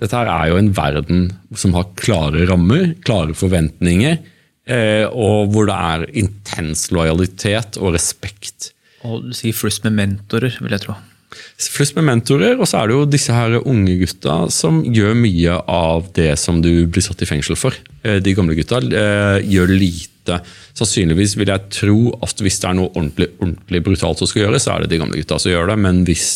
Dette 0.00 0.16
her 0.16 0.26
er 0.32 0.48
jo 0.50 0.56
en 0.58 0.72
verden 0.74 1.26
som 1.54 1.74
har 1.76 1.84
klare 2.00 2.46
rammer, 2.48 2.94
klare 3.04 3.34
forventninger, 3.36 4.16
eh, 4.18 4.31
og 4.70 5.50
hvor 5.50 5.66
det 5.66 5.74
er 5.74 6.04
intens 6.22 6.86
lojalitet 6.94 7.80
og 7.80 7.96
respekt. 7.96 8.70
Og 9.02 9.24
du 9.26 9.32
sier 9.34 9.56
flust 9.56 9.82
med 9.82 9.96
mentorer, 9.98 10.54
vil 10.62 10.76
jeg 10.76 10.84
tro. 10.84 10.94
Flust 11.72 11.96
med 11.96 12.04
mentorer, 12.06 12.58
og 12.60 12.68
så 12.68 12.82
er 12.82 12.90
det 12.90 12.96
jo 12.96 13.08
disse 13.08 13.34
her 13.34 13.54
unge 13.60 13.94
gutta 14.02 14.36
som 14.52 14.82
gjør 14.84 15.14
mye 15.18 15.58
av 15.70 16.10
det 16.16 16.34
som 16.40 16.60
du 16.64 16.86
blir 16.86 17.04
satt 17.04 17.22
i 17.24 17.28
fengsel 17.28 17.56
for. 17.58 17.76
Eh, 18.04 18.18
De 18.22 18.34
gamle 18.36 18.56
gutta 18.58 18.82
eh, 18.82 19.38
gjør 19.48 19.72
lite. 19.72 20.40
Sannsynligvis 20.78 21.36
vil 21.38 21.50
jeg 21.50 21.70
tro 21.74 21.98
at 22.22 22.42
hvis 22.44 22.60
det 22.62 22.68
er 22.70 22.76
noe 22.78 22.92
ordentlig, 22.92 23.30
ordentlig 23.40 23.82
brutalt 23.86 24.20
som 24.20 24.30
skal 24.30 24.44
gjøres, 24.46 24.66
så 24.66 24.74
er 24.74 24.84
det 24.84 24.92
de 24.92 25.00
gamle 25.02 25.18
gutta 25.18 25.38
som 25.42 25.54
gjør 25.54 25.72
det. 25.72 25.78
Men 25.86 26.02
hvis 26.06 26.28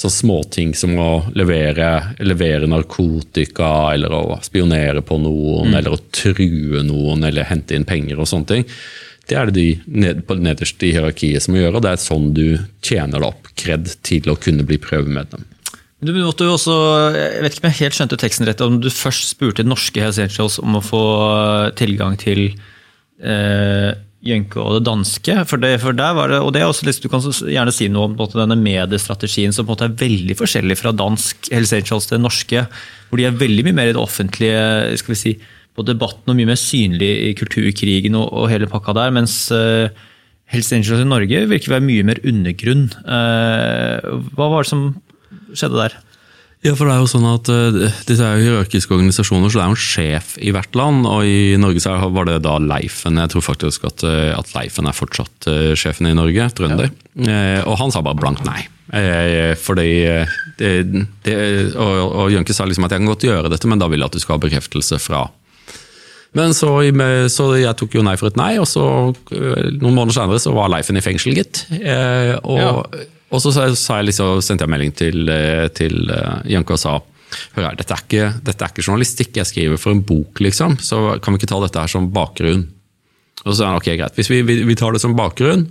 sånn 0.00 0.12
småting 0.14 0.72
som 0.78 0.94
å 1.00 1.10
levere, 1.36 2.16
levere 2.24 2.68
narkotika, 2.70 3.92
eller 3.92 4.14
å 4.16 4.24
spionere 4.44 5.02
på 5.04 5.18
noen, 5.20 5.74
eller 5.76 5.94
å 5.96 6.02
true 6.14 6.82
noen, 6.86 7.26
eller 7.28 7.48
hente 7.50 7.76
inn 7.76 7.88
penger 7.88 8.20
og 8.20 8.30
sånne 8.30 8.50
ting, 8.54 8.66
det 9.30 9.38
er 9.38 9.50
det 9.50 9.54
de 9.54 9.94
ned, 10.02 10.24
på 10.26 10.34
nederst 10.40 10.82
i 10.82 10.94
hierarkiet 10.96 11.44
som 11.44 11.54
må 11.54 11.60
gjøre, 11.60 11.78
og 11.78 11.84
det 11.84 11.92
er 11.92 12.02
sånn 12.02 12.30
du 12.34 12.46
tjener 12.82 13.20
deg 13.20 13.28
opp 13.28 13.50
kred 13.60 13.92
til 14.06 14.32
å 14.32 14.38
kunne 14.40 14.66
bli 14.66 14.80
prøvemedlem. 14.82 15.44
Du 16.00 16.14
måtte 16.16 16.46
jo 16.48 16.56
også, 16.56 16.74
jeg 17.12 17.44
vet 17.44 17.54
ikke 17.54 17.66
om 17.66 17.68
jeg 17.68 17.80
helt 17.82 17.96
skjønte 17.98 18.18
teksten 18.22 18.48
rett, 18.48 18.62
om 18.64 18.78
du 18.80 18.88
først 18.88 19.34
spurte 19.34 19.66
norske 19.66 20.00
Hells 20.00 20.18
Angels 20.22 20.56
om 20.62 20.78
å 20.78 20.84
få 20.84 21.02
tilgang 21.76 22.16
til 22.20 22.46
eh, 23.20 23.90
Jønke 24.20 24.60
og 24.60 24.74
det 24.76 24.84
danske. 24.84 25.34
For 25.48 25.60
det, 25.60 25.70
for 25.80 25.96
der 25.96 26.12
var 26.16 26.28
det, 26.28 26.40
og 26.44 26.52
det 26.52 26.60
er 26.60 26.68
også 26.68 26.84
liksom, 26.84 27.06
Du 27.06 27.12
kan 27.12 27.22
gjerne 27.24 27.72
si 27.72 27.88
noe 27.88 28.10
om 28.10 28.18
denne 28.18 28.58
mediestrategien 28.60 29.54
som 29.56 29.64
på 29.64 29.72
en 29.72 29.76
måte 29.78 29.88
er 29.88 29.96
veldig 30.02 30.36
forskjellig 30.36 30.76
fra 30.76 30.92
dansk 30.92 31.48
Hells 31.54 31.72
Angels 31.76 32.10
til 32.10 32.20
norske. 32.20 32.66
Hvor 33.08 33.20
de 33.20 33.24
er 33.24 33.40
veldig 33.40 33.64
mye 33.68 33.78
mer 33.78 33.90
i 33.90 33.96
det 33.96 34.02
offentlige 34.02 34.98
skal 35.00 35.14
vi 35.14 35.20
si, 35.22 35.34
på 35.76 35.86
debatten 35.86 36.28
og 36.28 36.36
mye 36.36 36.50
mer 36.50 36.60
synlig 36.60 37.10
i 37.30 37.34
kulturkrigen 37.38 38.18
og, 38.18 38.28
og 38.28 38.50
hele 38.52 38.68
pakka 38.68 38.92
der. 38.98 39.14
Mens 39.16 39.36
uh, 39.54 39.88
Hells 40.52 40.72
Angels 40.76 41.00
i 41.00 41.08
Norge 41.08 41.46
virker 41.48 41.72
å 41.72 41.78
være 41.78 41.88
mye 41.88 42.06
mer 42.10 42.20
undergrunn. 42.26 42.90
Uh, 43.06 44.20
hva 44.36 44.50
var 44.52 44.66
det 44.66 44.72
som 44.74 44.86
skjedde 45.54 45.80
der? 45.80 45.96
Ja, 46.60 46.74
for 46.76 46.84
det 46.84 46.92
er 46.92 47.00
jo 47.00 47.08
sånn 47.08 47.24
at 47.24 47.48
uh, 47.48 47.76
Disse 48.04 48.24
er 48.26 48.36
jo 48.36 48.50
hierarkiske 48.50 48.92
organisasjoner, 48.92 49.48
så 49.48 49.60
det 49.60 49.62
er 49.64 49.70
jo 49.70 49.76
en 49.78 49.80
sjef 49.80 50.34
i 50.44 50.52
hvert 50.52 50.76
land. 50.76 51.06
Og 51.08 51.24
i 51.24 51.56
Norge 51.60 51.80
så 51.80 51.94
var 52.12 52.28
det 52.28 52.42
da 52.44 52.58
Leifen. 52.60 53.16
Jeg 53.16 53.32
tror 53.32 53.46
faktisk 53.46 53.86
at, 53.88 54.04
uh, 54.04 54.34
at 54.36 54.52
Leifen 54.52 54.90
er 54.90 54.96
fortsatt 54.96 55.48
uh, 55.48 55.70
sjefen 55.72 56.10
i 56.10 56.16
Norge, 56.18 56.50
trønder. 56.58 56.92
Eh, 57.20 57.60
og 57.64 57.74
han 57.80 57.90
sa 57.92 58.04
bare 58.04 58.20
blankt 58.20 58.44
nei. 58.46 58.60
Eh, 58.92 59.52
fordi 59.58 59.90
eh, 60.02 60.38
det, 60.58 60.70
det, 61.22 61.34
Og, 61.78 61.98
og 62.10 62.32
Jønke 62.32 62.54
sa 62.54 62.66
liksom 62.66 62.88
at 62.88 62.94
jeg 62.94 63.02
kan 63.02 63.10
godt 63.12 63.26
gjøre 63.28 63.52
dette, 63.52 63.68
men 63.70 63.78
da 63.78 63.86
vil 63.90 64.02
jeg 64.02 64.10
at 64.10 64.16
du 64.16 64.22
skal 64.22 64.36
ha 64.36 64.42
bekreftelse 64.46 64.98
fra 65.02 65.28
men 66.30 66.52
så, 66.54 66.68
så 67.26 67.44
jeg 67.58 67.74
tok 67.74 67.96
jo 67.96 68.04
nei 68.06 68.12
for 68.14 68.30
et 68.30 68.36
nei, 68.38 68.52
og 68.62 68.66
så 68.70 68.84
noen 69.10 69.96
måneder 69.96 70.14
senere 70.14 70.38
så 70.38 70.52
var 70.54 70.70
Leifen 70.70 70.94
i 70.94 71.02
fengsel, 71.02 71.34
gitt. 71.34 71.64
Eh, 71.74 72.36
og, 72.46 72.94
og 73.30 73.42
så 73.42 73.52
jeg 73.54 74.08
liksom, 74.08 74.40
sendte 74.42 74.66
jeg 74.66 74.72
melding 74.72 74.92
til, 74.98 75.30
eh, 75.30 75.68
til 75.74 76.10
eh, 76.10 76.52
Janke 76.56 76.76
og 76.76 76.82
sa 76.82 76.98
Hør 77.54 77.68
her, 77.68 77.76
dette 77.78 77.94
er, 77.94 78.00
ikke, 78.02 78.24
dette 78.42 78.64
er 78.66 78.72
ikke 78.72 78.82
journalistikk, 78.82 79.36
jeg 79.38 79.46
skriver 79.46 79.78
for 79.78 79.94
en 79.94 80.00
bok, 80.02 80.40
liksom. 80.42 80.72
Så 80.82 80.98
kan 81.22 81.30
vi 81.30 81.38
ikke 81.38 81.50
ta 81.52 81.60
dette 81.62 81.84
her 81.84 81.92
som 81.92 82.08
bakgrunn? 82.10 82.64
Og 83.44 83.52
så 83.52 83.60
sa 83.60 83.68
han 83.68 83.78
ok, 83.78 83.86
greit, 84.00 84.16
hvis 84.18 84.30
vi, 84.32 84.40
vi, 84.48 84.56
vi 84.66 84.74
tar 84.74 84.96
det 84.96 85.02
som 85.02 85.14
bakgrunn, 85.14 85.62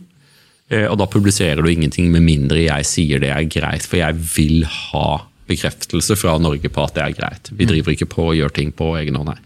eh, 0.72 0.86
og 0.88 0.95
da 1.02 1.10
publiserer 1.12 1.60
du 1.60 1.67
ingenting 1.67 2.08
med 2.13 2.24
mindre 2.24 2.63
jeg 2.63 2.88
sier 2.88 3.19
det 3.19 3.34
er 3.36 3.50
greit, 3.52 3.84
for 3.84 4.00
jeg 4.00 4.15
vil 4.38 4.63
ha 4.63 5.10
bekreftelse 5.50 6.16
fra 6.20 6.38
Norge 6.42 6.70
på 6.72 6.86
at 6.86 6.96
det 6.96 7.04
er 7.06 7.18
greit. 7.18 7.52
Vi 7.58 7.68
driver 7.70 7.96
ikke 7.96 8.10
på 8.10 8.32
og 8.32 8.38
gjør 8.38 8.54
ting 8.56 8.74
på 8.76 8.94
egen 9.02 9.18
hånd 9.20 9.34
her. 9.34 9.44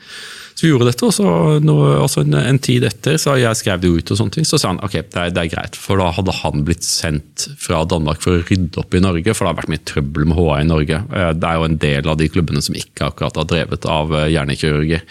Så 0.54 0.68
vi 0.68 0.70
gjorde 0.70 0.86
dette, 0.92 1.08
og 1.08 1.14
så 1.16 1.26
noe, 1.66 1.96
altså 1.98 2.22
en, 2.22 2.36
en 2.38 2.60
tid 2.62 2.84
etter 2.86 3.16
så 3.18 3.34
jeg 3.42 3.58
skrev 3.58 3.80
det 3.82 3.90
ut, 3.90 4.12
og 4.14 4.20
sånne 4.20 4.36
ting, 4.36 4.46
så 4.46 4.60
sa 4.62 4.70
han 4.70 4.82
ok, 4.86 5.00
det 5.02 5.18
er, 5.24 5.32
det 5.34 5.42
er 5.42 5.50
greit. 5.56 5.80
For 5.80 5.98
da 5.98 6.12
hadde 6.14 6.36
han 6.44 6.62
blitt 6.68 6.86
sendt 6.86 7.48
fra 7.60 7.82
Danmark 7.90 8.22
for 8.22 8.38
å 8.38 8.44
rydde 8.46 8.84
opp 8.84 8.94
i 8.94 9.02
Norge, 9.02 9.34
for 9.34 9.48
det 9.48 9.50
har 9.50 9.60
vært 9.64 9.74
mye 9.74 9.86
trøbbel 9.90 10.28
med 10.30 10.38
HA 10.38 10.60
i 10.62 10.68
Norge. 10.70 11.00
Eh, 11.10 11.32
Det 11.34 11.50
er 11.50 11.58
jo 11.58 11.68
en 11.72 11.80
del 11.82 12.12
av 12.14 12.20
de 12.22 12.30
klubbene 12.30 12.62
som 12.62 12.78
ikke 12.78 13.10
akkurat 13.10 13.42
har 13.42 13.50
drevet 13.50 13.90
av 13.90 14.14
eh, 14.20 14.30
hjernekirurger. 14.36 15.02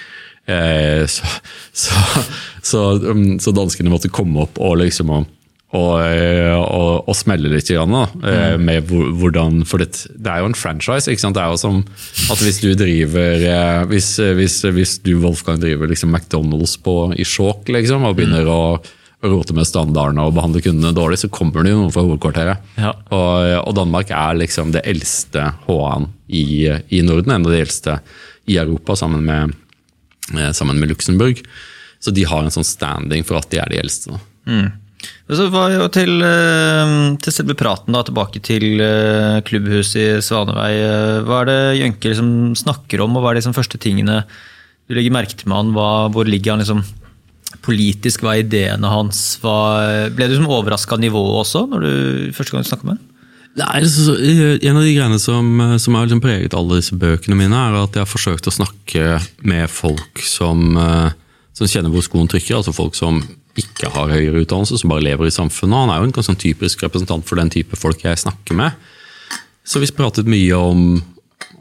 Eh, 0.46 1.04
Så, 1.10 1.26
så, 1.82 1.98
så, 2.62 2.80
um, 3.10 3.38
så 3.42 3.52
danskene 3.54 3.90
måtte 3.90 4.10
komme 4.14 4.46
opp 4.46 4.62
og 4.62 4.78
liksom 4.84 5.10
og, 5.10 5.26
og, 5.72 5.92
eh, 6.04 6.52
og, 6.52 7.08
og 7.08 7.16
smelle 7.16 7.48
litt 7.48 7.70
grann, 7.72 7.94
da, 7.94 8.04
mm. 8.12 8.64
med 8.66 8.90
hvordan 8.92 9.62
For 9.68 9.80
det, 9.80 10.04
det 10.12 10.28
er 10.28 10.42
jo 10.42 10.50
en 10.50 10.58
franchise. 10.58 11.08
ikke 11.08 11.24
sant? 11.24 11.38
Det 11.38 11.44
er 11.44 11.54
jo 11.54 11.60
som 11.62 11.78
at 12.32 12.42
hvis 12.44 12.60
du 12.60 12.74
driver 12.76 13.46
eh, 13.48 13.84
Hvis, 13.88 14.10
hvis, 14.36 14.58
hvis 14.76 14.98
du, 15.00 15.14
Wolfgang, 15.22 15.62
driver 15.62 15.88
liksom 15.88 16.12
McDonald's 16.12 16.76
på, 16.82 16.96
i 17.16 17.24
Skjåk 17.24 17.72
liksom, 17.72 18.04
og 18.04 18.18
begynner 18.18 18.50
å 18.52 18.62
å 19.22 19.30
rote 19.30 19.54
med 19.54 19.68
standardene 19.68 20.24
og 20.26 20.34
behandle 20.34 20.62
kundene 20.64 20.94
dårlig, 20.96 21.20
så 21.22 21.30
kommer 21.30 21.62
det 21.62 21.70
jo 21.70 21.78
noen 21.78 21.92
fra 21.94 22.02
hovedkvarteret. 22.02 22.70
Ja. 22.82 22.90
Og, 23.14 23.68
og 23.68 23.76
Danmark 23.78 24.10
er 24.10 24.38
liksom 24.40 24.72
det 24.74 24.82
eldste 24.90 25.44
HA-en 25.68 26.08
i, 26.26 26.66
i 26.66 27.02
Norden, 27.06 27.30
en 27.30 27.46
av 27.46 27.54
de 27.54 27.60
eldste 27.62 28.00
i 28.50 28.58
Europa, 28.58 28.96
sammen 28.98 29.22
med, 29.28 29.54
eh, 30.34 30.50
sammen 30.50 30.80
med 30.82 30.90
Luxembourg. 30.90 31.38
Så 32.02 32.10
de 32.10 32.26
har 32.26 32.42
en 32.42 32.54
sånn 32.54 32.66
standing 32.66 33.22
for 33.26 33.38
at 33.38 33.46
de 33.52 33.62
er 33.62 33.70
de 33.70 33.78
eldste. 33.84 34.16
da. 34.16 34.24
Så 35.32 35.46
var 35.52 35.72
jo 35.72 35.86
til, 35.92 36.20
eh, 36.20 36.94
til 37.22 37.32
selve 37.34 37.56
praten, 37.58 37.94
da, 37.94 38.02
tilbake 38.04 38.42
til 38.44 38.80
eh, 38.84 39.40
klubbhuset 39.46 40.00
i 40.02 40.24
Svanevei. 40.24 40.72
eh, 40.76 41.20
Hva 41.24 41.42
er 41.42 41.48
det 41.48 41.60
Jønke 41.80 42.10
liksom 42.12 42.32
snakker 42.58 43.00
om, 43.04 43.16
og 43.16 43.22
hva 43.24 43.30
er 43.30 43.38
de 43.38 43.42
liksom 43.42 43.56
første 43.56 43.80
tingene 43.80 44.24
du 44.88 44.96
legger 44.96 45.14
merke 45.14 45.38
til 45.38 45.48
med 45.48 45.56
han? 45.56 45.72
Hvor 46.12 46.28
ligger 46.28 46.52
han 46.52 46.60
liksom 46.60 46.82
politisk? 47.64 48.22
Hva 48.22 48.34
er 48.36 48.44
ideene 48.44 48.90
hans? 48.92 49.38
Hva, 49.40 50.10
ble 50.12 50.26
du 50.28 50.34
liksom 50.34 50.50
overraska 50.52 50.98
av 50.98 51.02
nivået 51.04 51.40
også, 51.46 51.64
når 51.70 51.86
du 51.86 52.36
første 52.36 52.52
gang 52.52 52.66
du 52.66 52.70
snakka 52.70 52.88
med 52.90 52.98
han? 52.98 53.08
Nei, 53.52 53.82
En 53.84 54.78
av 54.80 54.84
de 54.84 54.94
greiene 54.96 55.20
som, 55.20 55.48
som 55.78 55.96
har 55.96 56.06
liksom 56.06 56.22
preget 56.24 56.54
alle 56.56 56.80
disse 56.80 56.96
bøkene 56.96 57.36
mine, 57.36 57.56
er 57.56 57.82
at 57.82 57.96
jeg 57.96 58.04
har 58.04 58.08
forsøkt 58.08 58.48
å 58.48 58.54
snakke 58.54 59.20
med 59.44 59.68
folk 59.68 60.22
som, 60.24 60.72
som 61.52 61.68
kjenner 61.68 61.92
hvor 61.92 62.04
skoen 62.04 62.30
trykker. 62.32 62.56
Altså 62.58 62.72
folk 62.72 62.96
som 62.96 63.20
ikke 63.58 63.90
har 63.92 64.12
høyere 64.12 64.44
utdannelse, 64.44 64.78
som 64.80 64.92
bare 64.92 65.04
lever 65.04 65.28
i 65.28 65.34
samfunnet. 65.34 65.76
Han 65.84 65.92
er 65.92 66.00
jo 66.00 66.08
en 66.08 66.14
ganske 66.16 66.30
sånn 66.30 66.40
typisk 66.40 66.84
representant 66.86 67.26
for 67.28 67.40
den 67.40 67.50
type 67.52 67.76
folk 67.76 68.04
jeg 68.04 68.20
snakker 68.22 68.56
med. 68.58 68.78
Så 69.64 69.82
vi 69.82 69.90
pratet 69.94 70.30
mye 70.30 70.56
om, 70.56 70.86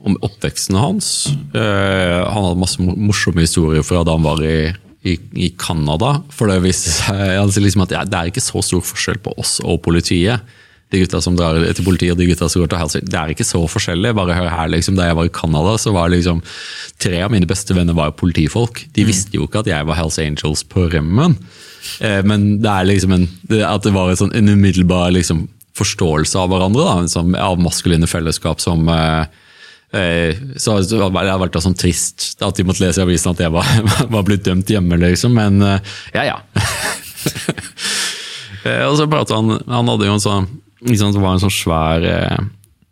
om 0.07 0.15
oppveksten 0.25 0.79
hans. 0.79 1.09
Eh, 1.53 2.21
han 2.25 2.47
hadde 2.47 2.61
masse 2.61 2.81
mor- 2.81 2.97
morsomme 3.11 3.43
historier 3.43 3.83
fra 3.85 4.05
da 4.07 4.15
han 4.17 4.25
var 4.25 4.41
i 4.45 4.71
i, 5.01 5.49
Canada. 5.57 6.21
For 6.29 6.51
altså 6.53 7.61
liksom 7.63 7.81
at 7.81 7.89
det 7.89 8.17
er 8.17 8.29
ikke 8.29 8.43
så 8.43 8.61
stor 8.61 8.83
forskjell 8.85 9.17
på 9.25 9.33
oss 9.41 9.55
og 9.65 9.79
politiet. 9.81 10.43
De 10.91 11.01
gutta 11.03 11.21
som 11.23 11.37
drar 11.39 11.57
til 11.75 11.87
politiet 11.87 12.15
og 12.15 12.19
de 12.19 12.27
gutta 12.29 12.49
som 12.51 12.61
går 12.61 12.71
til 12.73 12.81
Hells 12.81 12.97
Det 12.99 13.17
er 13.17 13.31
ikke 13.31 13.47
så 13.47 13.63
forskjellig. 13.71 14.13
bare 14.17 14.35
hør 14.35 14.51
her, 14.51 14.71
liksom, 14.73 14.97
Da 14.99 15.07
jeg 15.07 15.15
var 15.15 15.25
i 15.29 15.33
Canada, 15.33 15.77
så 15.79 15.93
var 15.95 16.11
liksom 16.11 16.43
tre 16.99 17.21
av 17.23 17.31
mine 17.31 17.47
beste 17.47 17.73
venner 17.73 17.97
var 17.97 18.11
politifolk. 18.11 18.85
De 18.93 19.07
visste 19.07 19.35
jo 19.37 19.47
ikke 19.47 19.63
at 19.63 19.71
jeg 19.71 19.87
var 19.87 19.95
Hells 19.95 20.19
Angels 20.19 20.63
på 20.67 20.89
rømmen. 20.91 21.37
Eh, 22.01 22.21
men 22.27 22.61
det 22.61 22.69
er 22.69 22.89
liksom 22.89 23.15
en, 23.15 23.27
at 23.65 23.85
det 23.85 23.93
var 23.95 24.11
en, 24.11 24.19
sånn, 24.19 24.33
en 24.37 24.53
umiddelbar 24.53 25.11
liksom, 25.15 25.45
forståelse 25.77 26.37
av 26.39 26.51
hverandre, 26.51 26.85
da, 26.85 27.07
som, 27.11 27.33
av 27.37 27.61
maskuline 27.61 28.09
fellesskap 28.09 28.61
som 28.61 28.89
eh, 28.91 29.23
eh, 29.97 30.41
så, 30.59 30.77
Det 30.83 30.99
har 31.01 31.41
vært 31.41 31.57
sånn 31.63 31.77
trist 31.79 32.35
at 32.43 32.57
de 32.57 32.67
måtte 32.67 32.83
lese 32.83 33.01
i 33.01 33.05
avisen 33.05 33.33
at 33.33 33.43
jeg 33.45 33.53
var, 33.53 33.67
var 34.15 34.27
blitt 34.27 34.45
dømt 34.47 34.69
hjemme, 34.69 34.99
liksom. 35.01 35.37
Men 35.37 35.61
ja, 36.13 36.27
ja. 36.27 36.39
Og 38.61 38.93
så 38.93 39.07
pratet 39.09 39.33
han 39.33 39.55
Han 39.73 39.87
hadde 39.89 40.05
jo 40.05 40.13
en 40.13 40.21
sånn 40.21 40.47
liksom, 40.87 41.13
Det 41.13 41.21
var 41.21 41.35
en 41.35 41.43
sånn 41.43 41.53
svær 41.53 42.05
eh, 42.07 42.39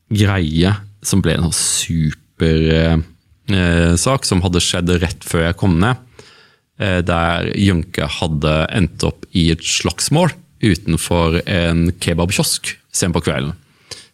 greie 0.10 0.76
som 1.06 1.22
ble 1.24 1.38
en 1.38 1.48
sånn 1.50 1.60
supersak 1.60 3.08
eh, 3.50 3.96
sak 3.98 4.28
som 4.28 4.44
hadde 4.46 4.62
skjedd 4.64 4.92
rett 5.02 5.26
før 5.26 5.48
jeg 5.48 5.58
kom 5.60 5.80
ned. 5.82 5.98
Eh, 6.80 7.00
der 7.06 7.50
Junke 7.60 8.08
hadde 8.20 8.54
endt 8.76 9.04
opp 9.08 9.26
i 9.36 9.50
et 9.54 9.64
slagsmål 9.66 10.32
utenfor 10.60 11.40
en 11.48 11.90
kebabkiosk 12.04 12.74
sent 12.92 13.16
på 13.16 13.24
kvelden. 13.24 13.54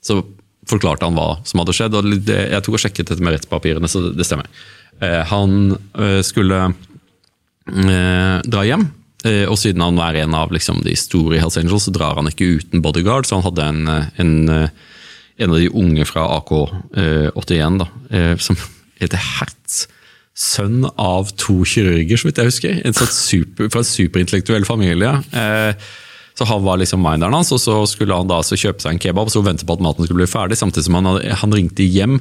Så 0.06 0.22
forklarte 0.70 1.06
han 1.06 1.18
hva 1.18 1.40
som 1.46 1.62
hadde 1.62 1.76
skjedd. 1.78 1.96
og 1.98 2.10
det, 2.26 2.40
Jeg 2.52 2.66
tok 2.66 2.78
og 2.78 2.84
sjekket 2.84 3.12
dette 3.12 3.24
med 3.26 3.36
rettspapirene, 3.36 3.90
så 3.90 4.10
det 4.10 4.26
stemmer. 4.28 4.50
Eh, 5.02 5.24
han 5.30 5.76
eh, 5.98 6.22
skulle 6.26 6.62
eh, 6.72 8.38
dra 8.46 8.66
hjem, 8.66 8.86
eh, 8.88 8.94
og 9.50 9.58
siden 9.58 9.82
han 9.82 9.98
er 10.06 10.22
en 10.22 10.36
av 10.38 10.52
liksom, 10.54 10.84
de 10.86 10.94
store 11.00 11.38
i 11.38 11.42
Hells 11.42 11.58
Angels, 11.58 11.88
så 11.88 11.94
drar 11.96 12.20
han 12.20 12.30
ikke 12.30 12.60
uten 12.60 12.84
bodyguard, 12.86 13.26
så 13.26 13.40
han 13.40 13.48
hadde 13.48 13.66
en, 13.72 13.88
eh, 13.90 14.08
en, 14.22 14.34
eh, 14.50 14.70
en 15.42 15.52
av 15.52 15.60
de 15.60 15.72
unge 15.74 16.06
fra 16.06 16.28
AK81, 16.38 17.80
da, 17.82 17.90
eh, 18.12 18.38
som 18.38 18.60
heter 19.02 19.22
Hertz. 19.40 19.86
Sønn 20.36 20.84
av 21.00 21.30
to 21.40 21.62
kirurger, 21.64 22.20
så 22.20 22.28
vidt 22.28 22.42
jeg 22.42 22.52
husker. 22.52 22.80
En 22.84 22.96
sånn 22.98 23.14
super, 23.14 23.70
fra 23.72 23.82
en 23.82 23.88
superintellektuell 23.88 24.68
familie. 24.68 25.14
Eh, 25.32 25.86
så 26.36 26.48
han 26.50 26.66
var 26.66 26.82
liksom 26.82 27.00
minderen 27.00 27.38
hans, 27.38 27.54
og 27.56 27.62
så 27.64 27.78
skulle 27.88 28.16
han 28.18 28.28
da 28.28 28.42
altså 28.42 28.58
kjøpe 28.60 28.84
seg 28.84 28.98
en 28.98 29.00
kebab 29.00 29.32
og 29.32 29.46
vente 29.46 29.64
på 29.68 29.78
at 29.78 29.84
maten 29.84 30.04
skulle 30.04 30.26
bli 30.26 30.28
ferdig, 30.28 30.58
samtidig 30.60 30.90
som 30.90 30.98
han, 31.00 31.22
han 31.40 31.56
ringte 31.56 31.88
hjem 31.88 32.18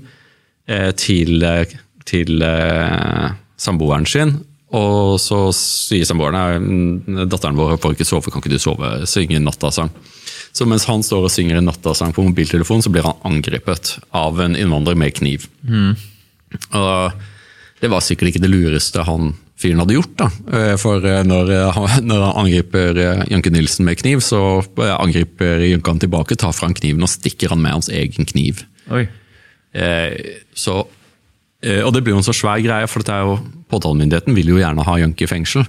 eh, 0.70 0.92
til, 0.94 1.42
eh, 1.42 1.74
til 2.06 2.44
eh, 2.46 3.34
samboeren 3.58 4.06
sin. 4.06 4.36
Og 4.74 5.18
så 5.22 5.38
sier 5.54 6.06
samboeren 6.08 7.26
datteren 7.30 7.58
vår 7.58 7.76
får 7.82 7.94
ikke 7.94 8.08
sove, 8.08 8.32
kan 8.32 8.42
ikke 8.42 8.54
du 8.54 8.58
sove, 8.62 8.90
synge 9.10 9.38
en 9.38 9.46
nattasang. 9.46 9.92
Så 10.54 10.66
mens 10.70 10.86
han 10.86 11.02
står 11.02 11.26
og 11.28 11.32
synger 11.34 11.58
en 11.58 11.68
nattasang 11.70 12.14
på 12.14 12.24
mobiltelefonen, 12.26 12.82
så 12.82 12.90
blir 12.94 13.06
han 13.06 13.18
angrepet 13.26 13.96
av 14.14 14.38
en 14.42 14.54
innvandrer 14.58 14.98
med 14.98 15.14
kniv. 15.18 15.46
Og 16.74 17.24
det 17.82 17.90
var 17.90 18.04
sikkert 18.04 18.32
ikke 18.32 18.42
det 18.44 18.52
lureste 18.52 19.02
han 19.06 19.32
fyren 19.60 19.80
hadde 19.82 19.96
gjort. 19.96 20.14
da. 20.18 20.28
Eh, 20.58 20.74
For 20.80 21.04
eh, 21.06 21.22
når 21.26 21.52
han, 21.76 22.06
når 22.10 22.24
han 22.26 22.38
angriper 22.44 22.98
eh, 23.02 23.24
Janke 23.30 23.52
Nilsen 23.54 23.86
med 23.86 23.98
kniv, 24.00 24.22
så 24.24 24.62
angriper 24.98 25.62
Janke 25.68 25.94
han 25.94 26.02
tilbake, 26.02 26.38
tar 26.40 26.54
fra 26.56 26.70
han 26.70 26.76
kniven 26.78 27.04
og 27.06 27.12
stikker 27.12 27.54
han 27.54 27.62
med 27.62 27.76
hans 27.78 27.90
egen 27.92 28.26
kniv. 28.30 28.64
Oi. 28.94 29.06
Eh, 29.74 30.38
så, 30.54 30.80
eh, 30.82 31.00
og 31.64 31.94
det 31.94 32.04
blir 32.04 32.14
jo 32.14 32.20
en 32.20 32.26
så 32.26 32.34
svær 32.36 32.60
greie, 32.64 32.88
for 32.90 33.04
det 33.06 33.14
er 33.14 33.24
jo, 33.24 33.38
påtalemyndigheten 33.72 34.36
vil 34.36 34.52
jo 34.52 34.60
gjerne 34.60 34.84
ha 34.86 35.00
Janke 35.00 35.26
i 35.26 35.30
fengsel. 35.30 35.66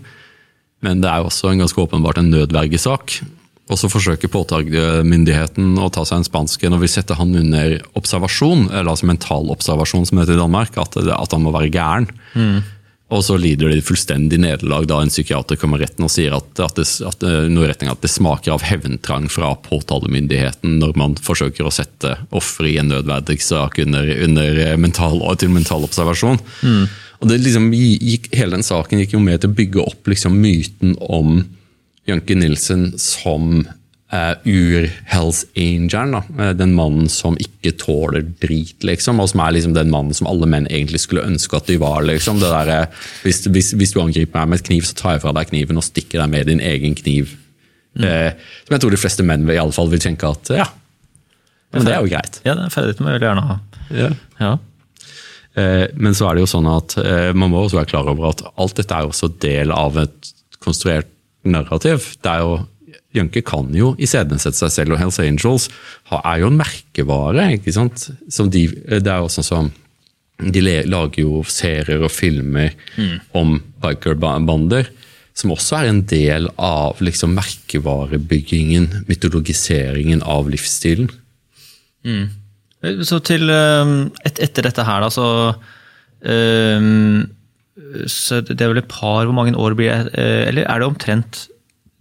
Men 0.86 1.02
det 1.02 1.10
er 1.10 1.22
jo 1.22 1.30
også 1.32 1.54
en 1.54 1.64
ganske 1.64 1.82
åpenbart 1.82 2.20
en 2.22 2.32
nødvergesak. 2.34 3.20
Og 3.66 3.80
så 3.82 3.90
forsøker 3.90 4.30
påtalemyndigheten 4.30 5.80
å 5.82 5.90
ta 5.90 6.04
seg 6.06 6.20
en 6.20 6.28
spansk 6.28 6.68
en 6.68 6.76
og 6.78 6.84
vil 6.84 6.92
sette 6.92 7.16
han 7.18 7.32
under 7.40 7.80
observasjon, 7.98 8.68
eller 8.70 8.92
altså 8.92 9.10
mental 9.10 9.50
observasjon 9.56 10.06
som 10.06 10.20
det 10.20 10.28
heter 10.28 10.38
i 10.38 10.44
Danmark, 10.44 10.78
at, 10.78 11.00
at 11.02 11.34
han 11.34 11.42
må 11.42 11.54
være 11.56 11.72
gæren. 11.74 12.12
Og 13.14 13.22
så 13.22 13.36
lider 13.38 13.70
de 13.70 13.84
fullstendig 13.86 14.40
nederlag 14.42 14.88
da 14.90 14.98
en 15.04 15.12
psykiater 15.14 15.60
kommer 15.62 15.78
retten 15.84 16.08
og 16.08 16.10
sier 16.10 16.34
at, 16.34 16.48
at, 16.58 16.80
det, 16.80 16.88
at, 17.06 17.22
retning 17.22 17.92
at 17.92 18.02
det 18.02 18.10
smaker 18.10 18.56
av 18.56 18.66
hevntrang 18.66 19.28
fra 19.30 19.52
påtalemyndigheten 19.68 20.80
når 20.82 20.96
man 20.98 21.14
forsøker 21.22 21.68
å 21.68 21.74
sette 21.74 22.16
offeret 22.34 22.72
i 22.72 22.80
en 22.82 22.90
nødverdighetssak 22.90 23.78
under, 23.86 24.10
under 24.26 24.62
mental, 24.82 25.22
til 25.38 25.54
mental 25.54 25.86
observasjon. 25.86 26.42
Det 27.26 27.40
liksom 27.42 27.70
gikk, 27.74 28.32
Hele 28.36 28.58
den 28.58 28.66
saken 28.66 29.02
gikk 29.02 29.16
jo 29.16 29.22
med 29.24 29.42
til 29.42 29.54
å 29.54 29.58
bygge 29.58 29.86
opp 29.86 30.10
liksom 30.10 30.42
myten 30.42 30.98
om 31.06 31.44
Janke 32.10 32.38
Nilsen 32.38 32.92
som 33.02 33.64
uh, 34.14 34.34
ur-Hells 34.44 35.46
Angel. 35.56 36.12
Da. 36.12 36.22
Eh, 36.40 36.54
Den 36.58 36.76
mannen 36.78 37.10
som 37.10 37.38
ikke 37.42 37.74
tåler 37.82 38.26
drit, 38.42 38.84
liksom. 38.86 39.20
Og 39.24 39.32
som 39.32 39.42
er 39.46 39.56
liksom 39.58 39.74
den 39.78 39.92
mannen 39.94 40.14
som 40.14 40.30
alle 40.30 40.50
menn 40.50 40.70
egentlig 40.70 41.02
skulle 41.06 41.26
ønske 41.26 41.58
at 41.58 41.68
de 41.72 41.80
var. 41.82 42.04
liksom. 42.04 42.40
Det 42.40 42.52
der, 42.52 42.74
eh, 42.76 43.10
hvis, 43.24 43.46
hvis, 43.48 43.74
hvis, 43.74 43.96
du 43.96 44.02
angriper 44.02 44.40
meg 44.42 44.50
med 44.50 44.60
et 44.62 44.70
kniv, 44.70 44.86
så 44.86 44.96
tar 44.96 45.18
jeg 45.18 45.26
fra 45.26 45.36
deg 45.36 45.52
kniven 45.52 45.82
og 45.82 45.88
stikker 45.88 46.22
deg 46.22 46.30
med 46.30 46.48
din 46.52 46.64
egen 46.64 46.96
kniv. 46.96 47.36
Eh, 47.96 48.32
som 48.66 48.76
jeg 48.76 48.84
tror 48.84 48.92
de 48.92 49.00
fleste 49.00 49.24
menn 49.24 49.48
i 49.50 49.60
alle 49.62 49.76
fall 49.76 49.88
vil 49.90 50.04
tenke 50.04 50.28
at 50.28 50.52
ja, 50.52 50.66
men 51.76 51.86
det 51.88 51.96
er 51.96 52.04
jo 52.04 52.12
greit. 52.12 52.40
Ja, 52.48 52.56
den 52.56 52.72
ferdigheten 52.72 53.06
må 53.06 53.14
jeg 53.14 53.24
gjerne 53.24 53.44
ha. 53.50 53.58
Ja. 53.92 54.10
Ja. 54.40 54.54
Eh, 55.60 55.88
Men 55.96 56.16
så 56.16 56.30
er 56.30 56.36
det 56.36 56.46
jo 56.46 56.52
sånn 56.52 56.70
at 56.72 56.96
eh, 57.02 57.32
man 57.36 57.52
må 57.52 57.64
også 57.64 57.82
være 57.82 57.92
klar 57.92 58.08
over 58.12 58.32
at 58.32 58.44
alt 58.56 58.80
dette 58.80 58.96
er 58.96 59.06
jo 59.06 59.12
også 59.14 59.32
del 59.44 59.74
av 59.76 60.00
et 60.00 60.32
konstruert 60.64 61.12
narrativ. 61.46 62.16
Det 62.24 62.32
er 62.32 62.44
jo 62.44 62.56
Junke 63.16 63.42
kan 63.46 63.72
jo 63.76 63.94
iscenesette 64.02 64.58
seg 64.60 64.72
selv, 64.74 64.96
og 64.96 65.00
Hells 65.02 65.20
Angels 65.24 65.70
er 66.12 66.42
jo 66.42 66.52
en 66.52 66.60
merkevare. 66.60 67.48
ikke 67.58 67.74
sant? 67.76 68.10
Som 68.30 68.50
de, 68.54 68.68
det 68.90 69.08
er 69.08 69.24
jo 69.24 69.32
sånn 69.32 69.48
som 69.48 69.72
De 70.38 70.60
lager 70.62 71.22
jo 71.22 71.44
serier 71.48 72.02
og 72.04 72.12
filmer 72.12 72.74
om 73.34 73.54
bikerbander, 73.82 74.90
som 75.36 75.52
også 75.56 75.78
er 75.82 75.88
en 75.94 76.02
del 76.08 76.50
av 76.60 77.00
liksom 77.04 77.34
merkevarebyggingen, 77.36 79.06
mytologiseringen 79.08 80.22
av 80.24 80.50
livsstilen. 80.52 81.08
Så 83.08 83.18
til 83.26 83.50
eh, 83.50 83.94
et, 84.28 84.40
Etter 84.46 84.68
dette 84.68 84.84
her, 84.86 85.02
da, 85.02 85.10
så 85.10 85.56
um, 86.22 87.26
så 88.08 88.42
Det 88.46 88.62
er 88.62 88.70
vel 88.72 88.80
et 88.84 88.88
par 88.92 89.26
Hvor 89.26 89.34
mange 89.36 89.56
år 89.60 89.74
blir 89.76 89.90
det? 89.92 90.14
eh, 90.20 90.48
Eller 90.48 90.68
er 90.70 90.80
det 90.80 90.88
omtrent 90.88 91.42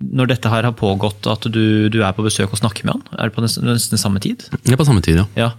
når 0.03 0.33
dette 0.33 0.51
her 0.51 0.67
har 0.67 0.75
pågått, 0.77 1.27
at 1.31 1.47
du, 1.53 1.89
du 1.93 2.01
er 2.03 2.15
på 2.17 2.25
besøk 2.27 2.53
og 2.53 2.61
snakker 2.61 2.87
med 2.89 2.97
han? 2.97 3.05
Er 3.19 3.31
det 3.31 3.37
på 3.37 3.45
nesten, 3.45 3.67
nesten 3.69 4.01
samme 4.01 4.21
tid? 4.23 4.47
Ja, 4.67 4.77
på 4.77 4.87
samme 4.87 5.05
tid, 5.05 5.23
ja. 5.23 5.27
Ja. 5.39 5.51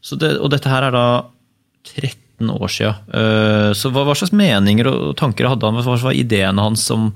Så 0.00 0.16
det, 0.20 0.36
og 0.40 0.52
dette 0.54 0.70
her 0.70 0.86
er 0.86 0.94
da 0.94 1.04
13 1.90 2.52
år 2.54 2.72
siden. 2.72 2.94
Eh, 3.12 3.72
Så 3.76 3.90
hva, 3.92 4.06
hva 4.06 4.16
slags 4.16 4.32
meninger 4.36 4.88
og 4.88 5.12
tanker 5.20 5.50
hadde 5.50 5.66
han? 5.66 5.76
Hva 5.82 5.98
var 6.00 6.16
ideene 6.16 6.64
hans 6.64 6.86
om, 6.94 7.10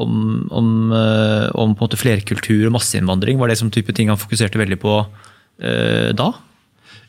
om, 0.00 0.14
om, 0.54 0.70
eh, 0.96 1.50
om 1.60 1.76
flerkultur 1.76 2.68
og 2.70 2.76
masseinnvandring? 2.78 3.38
Var 3.40 3.52
det 3.52 3.60
som 3.60 3.72
type 3.74 3.92
ting 3.92 4.12
han 4.12 4.20
fokuserte 4.20 4.60
veldig 4.60 4.80
på 4.80 5.00
eh, 5.60 6.14
da? 6.16 6.30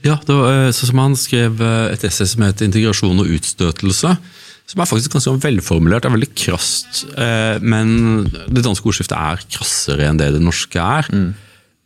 Ja, 0.06 0.18
det 0.22 0.34
var, 0.36 0.74
sånn 0.76 0.91
som 0.91 1.00
Han 1.02 1.15
skrev 1.18 1.62
et 1.63 2.04
essay 2.06 2.28
som 2.30 2.44
heter 2.46 2.68
'Integrasjon 2.68 3.22
og 3.24 3.32
utstøtelse'. 3.32 4.18
Som 4.65 4.82
er 4.82 4.89
faktisk 4.89 5.13
ganske 5.13 5.36
velformulert. 5.43 6.01
Det 6.04 6.10
er 6.10 6.15
veldig 6.17 6.34
krast. 6.36 7.04
eh, 7.17 7.60
Men 7.62 8.23
det 8.49 8.63
danske 8.65 8.86
ordskiftet 8.89 9.13
er 9.17 9.43
krassere 9.49 10.08
enn 10.10 10.17
det 10.17 10.32
det 10.34 10.41
norske 10.41 10.80
er. 10.82 11.10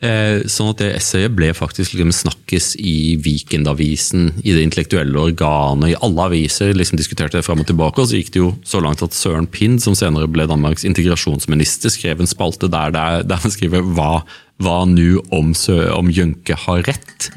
Eh, 0.02 0.44
Sånn 0.48 0.70
at 0.72 0.78
det 0.80 0.94
essayet 0.96 1.34
ble 1.36 1.50
faktisk 1.52 1.92
liksom 1.92 2.14
snakkes 2.16 2.78
i 2.80 3.18
Vikendavisen, 3.20 4.30
i 4.46 4.54
det 4.56 4.64
intellektuelle 4.64 5.20
organet, 5.20 5.90
i 5.92 5.98
alle 6.00 6.24
aviser. 6.30 6.72
liksom 6.74 6.96
Diskuterte 6.98 7.36
det 7.36 7.44
fram 7.44 7.60
og 7.60 7.68
tilbake. 7.68 8.00
Og 8.00 8.08
så 8.08 8.16
gikk 8.16 8.32
det 8.32 8.40
jo 8.40 8.54
så 8.64 8.80
langt 8.82 9.04
at 9.04 9.12
Søren 9.12 9.48
Pind, 9.52 9.82
som 9.84 9.94
senere 10.00 10.30
ble 10.32 10.48
Danmarks 10.48 10.86
integrasjonsminister, 10.88 11.92
skrev 11.92 12.22
en 12.24 12.32
spalte 12.32 12.70
der, 12.72 12.92
der, 12.96 13.24
der 13.28 13.44
han 13.44 13.52
skriver 13.52 13.84
hva, 13.84 14.24
hva 14.64 14.78
nå 14.88 15.20
om, 15.36 15.52
om 15.98 16.10
Jønke 16.16 16.56
har 16.56 16.84
rett? 16.88 17.30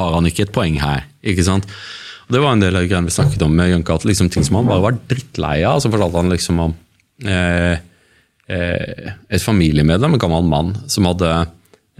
Har 0.00 0.14
han 0.16 0.24
ikke 0.32 0.48
et 0.48 0.52
poeng 0.56 0.80
her? 0.80 1.04
Ikke 1.22 1.44
sant? 1.44 1.68
Det 2.26 2.42
var 2.42 2.56
en 2.56 2.62
del 2.62 2.74
av 2.74 2.86
greiene 2.88 3.06
vi 3.06 3.14
snakket 3.14 3.42
om 3.46 3.52
med 3.54 3.70
Jønke, 3.70 3.94
at 3.94 4.06
liksom 4.08 4.30
ting 4.32 4.46
som 4.46 4.58
han 4.58 4.70
bare 4.70 4.82
var 4.82 4.96
drittlei 5.10 5.60
av. 5.68 5.78
Så 5.82 5.92
fortalte 5.92 6.18
han 6.18 6.32
liksom 6.32 6.62
om 6.64 6.72
eh, 7.22 7.76
eh, 8.50 9.12
et 9.28 9.44
familiemedlem, 9.44 10.16
en 10.16 10.22
gammel 10.22 10.48
mann, 10.50 10.72
som 10.90 11.06
hadde 11.06 11.30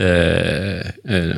eh, 0.02 0.90
eh, 1.06 1.36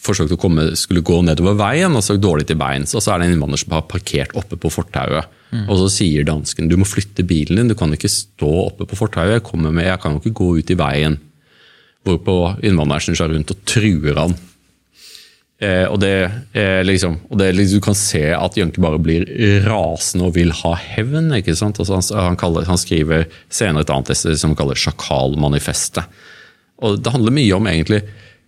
forsøkt 0.00 0.34
å 0.36 0.40
komme, 0.40 0.68
skulle 0.80 1.04
gå 1.04 1.20
nedover 1.24 1.56
veien 1.60 1.96
og 1.96 2.04
så 2.04 2.16
dårlig 2.20 2.48
til 2.50 2.60
beins. 2.60 2.92
Og 2.96 3.04
så 3.04 3.14
er 3.14 3.22
det 3.22 3.30
en 3.30 3.38
innvandrer 3.38 3.62
som 3.64 3.76
har 3.76 3.88
parkert 3.88 4.36
oppe 4.36 4.60
på 4.60 4.72
fortauet. 4.72 5.36
Og 5.66 5.80
så 5.80 5.88
sier 5.90 6.28
dansken 6.28 6.68
du 6.70 6.76
må 6.78 6.86
flytte 6.86 7.24
bilen 7.26 7.58
din, 7.58 7.72
du 7.72 7.76
kan 7.78 7.90
ikke 7.90 8.10
stå 8.12 8.50
oppe 8.68 8.86
på 8.86 8.98
fortauet. 9.00 9.38
Jeg 9.38 9.46
kommer 9.48 9.72
med, 9.74 9.88
jeg 9.88 10.00
kan 10.02 10.14
jo 10.14 10.22
ikke 10.22 10.36
gå 10.38 10.52
ut 10.60 10.70
i 10.70 10.78
veien. 10.78 11.16
Hvorpå 12.06 12.36
innvandreren 12.64 13.08
snur 13.08 13.18
seg 13.18 13.32
rundt 13.34 13.52
og 13.52 13.64
truer 13.68 14.20
han. 14.22 14.36
Eh, 15.60 15.84
og 15.92 15.98
det, 16.00 16.14
eh, 16.56 16.80
liksom, 16.86 17.18
og 17.28 17.36
det 17.36 17.50
liksom, 17.52 17.80
Du 17.80 17.84
kan 17.84 17.98
se 17.98 18.22
at 18.32 18.56
Jønke 18.56 18.80
bare 18.80 19.00
blir 19.02 19.26
rasende 19.66 20.30
og 20.30 20.34
vil 20.38 20.54
ha 20.62 20.72
hevn. 20.80 21.34
ikke 21.36 21.56
sant? 21.58 21.80
Altså, 21.82 21.98
han, 21.98 22.30
han, 22.30 22.40
kaller, 22.40 22.64
han 22.68 22.80
skriver 22.80 23.26
senere 23.52 23.84
et 23.84 23.92
annet 23.92 24.14
essay 24.14 24.38
som 24.40 24.54
han 24.54 24.60
kaller 24.60 24.80
'Sjakalmanifestet'. 24.80 26.08
Og 26.80 27.02
Det 27.02 27.12
handler 27.12 27.36
mye 27.36 27.56
om 27.58 27.68
egentlig 27.68 28.02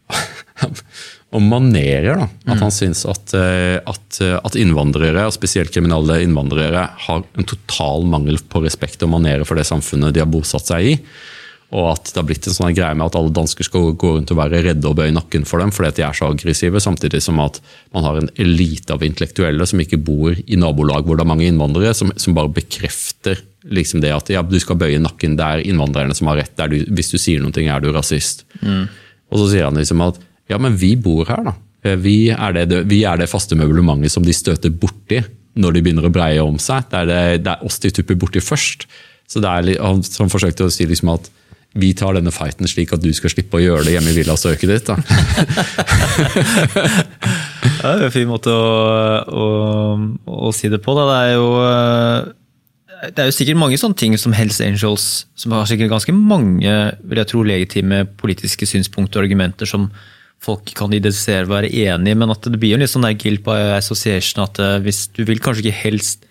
om 1.37 1.45
manerer. 1.49 2.17
da, 2.17 2.29
At 2.53 2.65
han 2.65 2.73
syns 2.73 3.05
at, 3.05 3.35
eh, 3.37 3.77
at, 3.77 4.21
at, 4.41 4.57
innvandrere, 4.57 5.27
og 5.29 5.37
spesielt 5.37 5.73
kriminelle 5.73 6.23
innvandrere, 6.25 6.89
har 6.97 7.23
en 7.25 7.49
total 7.49 8.09
mangel 8.09 8.41
på 8.41 8.65
respekt 8.65 9.05
og 9.05 9.13
manerer 9.13 9.45
for 9.45 9.61
det 9.61 9.69
samfunnet 9.69 10.17
de 10.17 10.25
har 10.25 10.33
bosatt 10.33 10.73
seg 10.73 10.95
i. 10.95 10.97
Og 11.73 11.87
at 11.95 12.11
det 12.11 12.19
har 12.21 12.27
blitt 12.29 12.47
en 12.49 12.57
sånn 12.57 12.75
greie 12.77 12.97
med 12.99 13.07
at 13.07 13.17
alle 13.17 13.33
dansker 13.33 13.65
skal 13.65 13.95
gå 13.97 14.11
rundt 14.19 14.33
og 14.35 14.39
være 14.43 14.61
redde 14.67 14.91
og 14.91 14.99
bøye 14.99 15.15
nakken 15.15 15.47
for 15.49 15.63
dem 15.63 15.73
fordi 15.73 15.89
at 15.89 16.01
de 16.01 16.05
er 16.05 16.19
så 16.19 16.29
aggressive, 16.29 16.83
samtidig 16.85 17.23
som 17.25 17.41
at 17.41 17.63
man 17.97 18.05
har 18.05 18.21
en 18.21 18.29
elite 18.45 18.93
av 18.93 19.05
intellektuelle 19.07 19.67
som 19.69 19.81
ikke 19.81 20.01
bor 20.05 20.37
i 20.37 20.59
nabolag 20.61 21.09
hvor 21.09 21.17
det 21.17 21.25
er 21.25 21.31
mange 21.33 21.49
innvandrere, 21.49 21.95
som, 21.97 22.13
som 22.21 22.37
bare 22.37 22.53
bekrefter 22.61 23.41
liksom 23.73 24.03
det 24.03 24.13
at 24.13 24.29
ja, 24.33 24.43
du 24.45 24.59
skal 24.61 24.77
bøye 24.81 25.01
nakken, 25.01 25.39
det 25.39 25.49
er 25.49 25.65
innvandrerne 25.71 26.17
som 26.19 26.29
har 26.29 26.43
rett. 26.43 26.65
Du, 26.69 26.79
hvis 26.93 27.13
du 27.15 27.19
sier 27.21 27.41
noe, 27.41 27.53
er 27.55 27.83
du 27.83 27.93
rasist. 27.95 28.45
Mm. 28.61 28.89
Og 29.33 29.41
så 29.41 29.53
sier 29.55 29.69
han 29.69 29.79
liksom 29.79 30.03
at 30.05 30.19
ja, 30.51 30.59
men 30.61 30.77
vi 30.77 30.95
bor 31.01 31.25
her, 31.31 31.45
da. 31.47 31.55
Eh, 31.87 31.97
vi 31.99 32.17
er 32.35 32.57
det, 32.59 32.83
vi 32.91 33.03
er 33.09 33.21
det 33.21 33.31
faste 33.31 33.57
møblementet 33.59 34.13
som 34.13 34.27
de 34.27 34.35
støter 34.37 34.75
borti 34.75 35.23
når 35.59 35.77
de 35.77 35.83
begynner 35.85 36.09
å 36.09 36.13
breie 36.13 36.43
om 36.43 36.59
seg. 36.61 36.89
Det 36.91 37.01
er, 37.01 37.09
det, 37.09 37.23
det 37.47 37.55
er 37.55 37.65
oss 37.67 37.81
de 37.83 37.93
tupper 37.95 38.19
borti 38.19 38.43
først. 38.43 38.87
Så 39.31 39.41
det 39.43 39.49
er, 39.49 39.73
han, 39.81 40.03
han 40.03 40.33
forsøkte 40.33 40.67
å 40.67 40.73
si 40.73 40.87
liksom 40.89 41.13
at 41.15 41.31
vi 41.73 41.93
tar 41.97 42.19
denne 42.19 42.33
fighten 42.35 42.69
slik 42.69 42.93
at 42.93 43.03
du 43.03 43.09
skal 43.17 43.33
slippe 43.33 43.57
å 43.57 43.63
gjøre 43.63 43.87
det 43.87 43.95
hjemme 43.97 44.13
i 44.13 44.17
villasøket 44.19 44.69
ditt. 44.69 44.91
Da. 44.91 44.97
det 47.81 47.89
er 47.89 48.07
en 48.09 48.15
fin 48.15 48.29
måte 48.29 48.53
å, 48.53 48.69
å, 49.25 49.47
å, 50.29 50.53
si 50.53 50.69
det 50.73 50.83
på. 50.85 50.95
Da. 50.99 51.09
Det 51.09 51.19
er 51.23 51.35
jo 51.39 51.49
det 53.03 53.19
er 53.19 53.31
jo 53.31 53.35
sikkert 53.35 53.59
mange 53.59 53.79
sånne 53.81 53.99
ting 53.99 54.13
som 54.21 54.35
Hells 54.37 54.61
Angels, 54.63 55.07
som 55.35 55.55
har 55.57 55.67
sikkert 55.67 55.91
ganske 55.91 56.13
mange 56.15 56.75
vil 57.03 57.19
jeg 57.19 57.31
tro, 57.33 57.41
legitime 57.47 58.05
politiske 58.21 58.69
synspunkter 58.69 59.19
og 59.19 59.27
argumenter 59.27 59.67
som 59.67 59.89
folk 60.43 60.71
kan 60.79 60.93
identifisere 60.93 61.47
og 61.47 61.55
være 61.55 61.71
enig 61.71 62.13
i, 62.13 62.19
men 62.19 62.31
at 62.35 62.47
det 62.47 62.59
blir 62.59 62.75
jo 62.75 62.83
litt 62.83 62.91
sånn 62.93 63.07
der 63.07 63.19
guilt 63.19 63.45
by 63.47 63.77
association 63.77 64.43
at 64.45 64.59
eh, 64.63 64.81
hvis 64.83 65.07
du 65.15 65.23
vil 65.27 65.43
kanskje 65.43 65.67
ikke 65.67 65.83
helst 65.85 66.27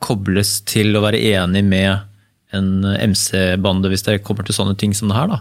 kobles 0.00 0.58
til 0.68 0.96
å 0.96 1.04
være 1.04 1.20
enig 1.34 1.64
med 1.68 2.09
en 2.56 2.84
MC-bande 2.84 3.90
hvis 3.92 4.06
det 4.06 4.20
kommer 4.26 4.46
til 4.46 4.56
sånne 4.56 4.76
ting 4.78 4.94
som 4.96 5.10
det 5.10 5.18
her, 5.18 5.30
da. 5.36 5.40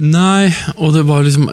Nei, 0.00 0.48
og 0.80 0.94
det 0.94 1.02
var 1.04 1.26
liksom 1.26 1.50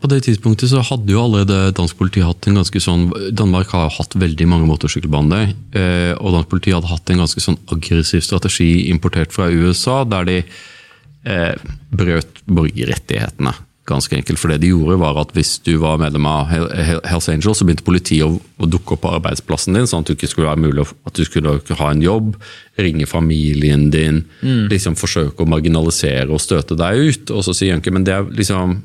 På 0.00 0.08
det 0.08 0.22
tidspunktet 0.24 0.70
så 0.70 0.80
hadde 0.86 1.12
jo 1.12 1.20
allerede 1.20 1.74
dansk 1.76 1.98
politi 1.98 2.22
hatt 2.24 2.46
en 2.48 2.56
ganske 2.56 2.80
sånn 2.80 3.10
Danmark 3.36 3.74
har 3.76 3.92
hatt 3.98 4.16
veldig 4.16 4.46
mange 4.48 4.68
motorsykkelbaner. 4.70 5.50
Eh, 5.76 6.12
og 6.16 6.38
dansk 6.38 6.48
politi 6.48 6.72
hadde 6.72 6.88
hatt 6.88 7.12
en 7.12 7.20
ganske 7.20 7.42
sånn 7.44 7.60
aggressiv 7.74 8.24
strategi 8.24 8.88
importert 8.88 9.34
fra 9.36 9.50
USA, 9.52 10.04
der 10.08 10.30
de 10.30 10.38
eh, 10.40 11.52
brøt 11.92 12.40
borgerrettighetene 12.48 13.52
ganske 13.90 14.16
enkelt. 14.16 14.40
For 14.40 14.52
det 14.52 14.60
de 14.62 14.72
gjorde 14.72 14.98
var 15.02 15.18
at 15.20 15.34
Hvis 15.36 15.58
du 15.66 15.76
var 15.82 16.00
medlem 16.00 16.26
av 16.26 16.50
Hells 16.50 17.28
Angels, 17.28 17.60
så 17.60 17.66
begynte 17.66 17.86
politiet 17.86 18.26
å, 18.26 18.68
dukke 18.70 18.94
opp 18.96 19.04
på 19.04 19.14
arbeidsplassen 19.16 19.76
din, 19.76 19.88
sånn 19.90 20.04
at, 20.04 20.10
du 20.10 20.16
ikke 20.16 20.30
skulle 20.30 20.50
være 20.50 20.64
mulig, 20.64 20.84
at 21.08 21.16
du 21.16 21.24
skulle 21.26 21.58
ha 21.58 21.90
en 21.90 22.04
jobb, 22.04 22.34
ringe 22.80 23.08
familien 23.08 23.88
din, 23.92 24.24
mm. 24.40 24.68
liksom 24.72 24.98
forsøke 25.00 25.44
å 25.44 25.50
marginalisere 25.50 26.30
og 26.30 26.42
støte 26.42 26.78
deg 26.78 27.10
ut. 27.10 27.34
Og 27.34 27.44
så 27.46 27.56
sier 27.56 27.74
Jønke 27.74 27.92
men 27.94 28.06
det 28.06 28.16
er 28.16 28.30
liksom 28.30 28.80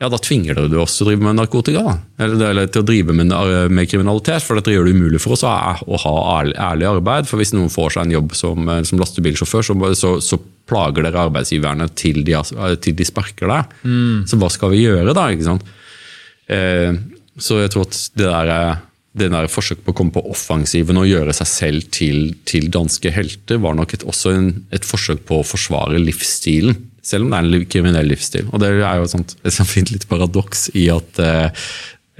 ja, 0.00 0.08
da 0.08 0.16
tvinger 0.16 0.56
du 0.56 0.78
oss 0.80 0.94
til 0.96 1.04
å 1.04 1.10
drive 1.10 1.26
med 1.26 1.36
narkotika. 1.36 1.82
Eller, 2.16 2.40
eller, 2.46 2.68
til 2.72 2.80
å 2.80 2.86
drive 2.88 3.12
med, 3.12 3.34
med, 3.68 3.88
kriminalitet, 3.90 4.40
for 4.46 4.56
dette 4.56 4.72
gjør 4.72 4.88
det 4.88 4.94
umulig 4.96 5.20
for 5.20 5.36
oss 5.36 5.44
å, 5.44 5.50
å 5.84 6.00
ha 6.06 6.12
ærlig, 6.38 6.54
ærlig, 6.56 6.86
arbeid. 6.88 7.28
For 7.28 7.40
hvis 7.40 7.52
noen 7.52 7.68
får 7.72 7.92
seg 7.96 8.06
en 8.06 8.14
jobb 8.14 8.32
som, 8.38 8.70
eh, 8.72 8.80
som 8.88 9.02
lastebilsjåfør, 9.02 9.68
så, 9.68 9.76
så, 10.00 10.14
så, 10.24 10.40
plager 10.70 11.06
dere 11.06 11.24
arbeidsgiverne 11.26 11.88
til 11.98 12.22
de, 12.26 12.36
til 12.82 12.96
de 12.96 13.06
sparker 13.08 13.50
deg. 13.50 13.74
Mm. 13.82 14.28
Så 14.30 14.38
hva 14.40 14.50
skal 14.52 14.72
vi 14.74 14.84
gjøre 14.84 15.16
da? 15.16 15.26
ikke 15.34 15.48
sant? 15.48 15.66
Eh, 16.50 16.94
så 17.40 17.62
jeg 17.62 17.72
tror 17.72 17.88
at 17.88 17.98
det 18.18 18.28
der, 18.28 18.52
det 19.18 19.30
der 19.32 19.50
forsøket 19.50 19.86
på 19.86 19.94
å 19.94 19.98
komme 20.00 20.14
på 20.14 20.24
offensiven 20.30 21.00
og 21.00 21.08
gjøre 21.08 21.34
seg 21.36 21.50
selv 21.50 21.90
til, 21.94 22.30
til 22.48 22.70
danske 22.72 23.12
helter, 23.14 23.60
var 23.62 23.76
nok 23.78 23.96
et, 23.96 24.06
også 24.06 24.34
en, 24.36 24.52
et 24.74 24.86
forsøk 24.86 25.26
på 25.28 25.40
å 25.40 25.46
forsvare 25.46 26.00
livsstilen 26.02 26.86
selv 27.10 27.26
om 27.26 27.32
det 27.32 27.38
er 27.38 27.46
en 27.48 27.68
kriminell 27.70 28.10
livsstil. 28.10 28.48
Og 28.52 28.60
det 28.62 28.74
er 28.76 28.98
jo 29.00 29.06
et 29.06 29.14
sånt, 29.14 29.36
et 29.40 29.54
sånt 29.54 29.70
fint 29.70 29.92
litt 29.92 30.06
paradoks 30.10 30.68
i 30.78 30.86
at 30.92 31.20
eh, 31.24 31.64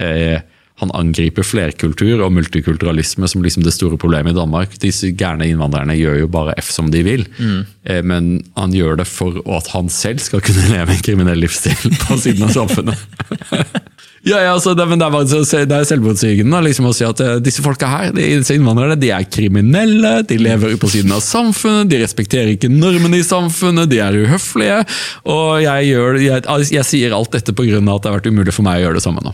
eh, 0.01 0.39
han 0.81 0.93
angriper 0.97 1.45
flerkultur 1.45 2.23
og 2.25 2.33
multikulturalisme 2.33 3.29
som 3.29 3.45
liksom 3.45 3.65
det 3.65 3.75
store 3.75 3.99
problemet 4.01 4.33
i 4.33 4.39
Danmark. 4.39 4.75
Disse 4.81 5.11
gærne 5.17 5.47
innvandrerne 5.49 5.97
gjør 5.97 6.23
jo 6.23 6.31
bare 6.33 6.57
F 6.61 6.71
som 6.73 6.91
de 6.93 7.03
vil, 7.05 7.27
mm. 7.37 7.61
eh, 7.85 8.01
men 8.01 8.33
han 8.57 8.75
gjør 8.75 9.01
det 9.01 9.07
for 9.09 9.41
at 9.57 9.71
han 9.75 9.91
selv 9.93 10.23
skal 10.25 10.43
kunne 10.45 10.69
leve 10.73 10.95
en 10.95 11.05
kriminell 11.05 11.41
livsstil 11.45 11.95
på 12.07 12.19
siden 12.21 12.49
av 12.49 12.55
samfunnet. 12.57 13.07
Ja, 14.21 14.37
ja 14.37 14.51
altså, 14.53 14.75
det, 14.77 14.85
men 14.85 15.01
det 15.01 15.07
er, 15.07 15.65
det 15.65 15.77
er 15.77 15.87
selvmotsigende 15.89 16.59
liksom, 16.67 16.85
å 16.91 16.93
si 16.93 17.05
at 17.07 17.21
uh, 17.25 17.39
disse 17.41 17.63
folka 17.65 17.89
her, 17.89 18.11
disse 18.13 18.53
innvandrerne, 18.53 18.97
de 19.01 19.09
er 19.15 19.25
kriminelle, 19.25 20.11
de 20.29 20.37
lever 20.37 20.75
på 20.81 20.91
siden 20.93 21.15
av 21.15 21.23
samfunnet, 21.25 21.89
de 21.89 22.03
respekterer 22.03 22.53
ikke 22.53 22.69
normene 22.69 23.17
i 23.17 23.25
samfunnet, 23.25 23.89
de 23.89 23.97
er 24.03 24.19
uhøflige. 24.21 24.83
Og 25.25 25.63
jeg, 25.63 25.89
gjør, 25.89 26.19
jeg, 26.21 26.45
jeg 26.77 26.89
sier 26.91 27.17
alt 27.17 27.33
dette 27.33 27.55
pga. 27.57 27.81
at 27.81 28.03
det 28.03 28.11
har 28.11 28.19
vært 28.19 28.29
umulig 28.29 28.53
for 28.53 28.67
meg 28.67 28.81
å 28.81 28.85
gjøre 28.85 28.99
det 28.99 29.05
samme 29.07 29.25
nå. 29.25 29.33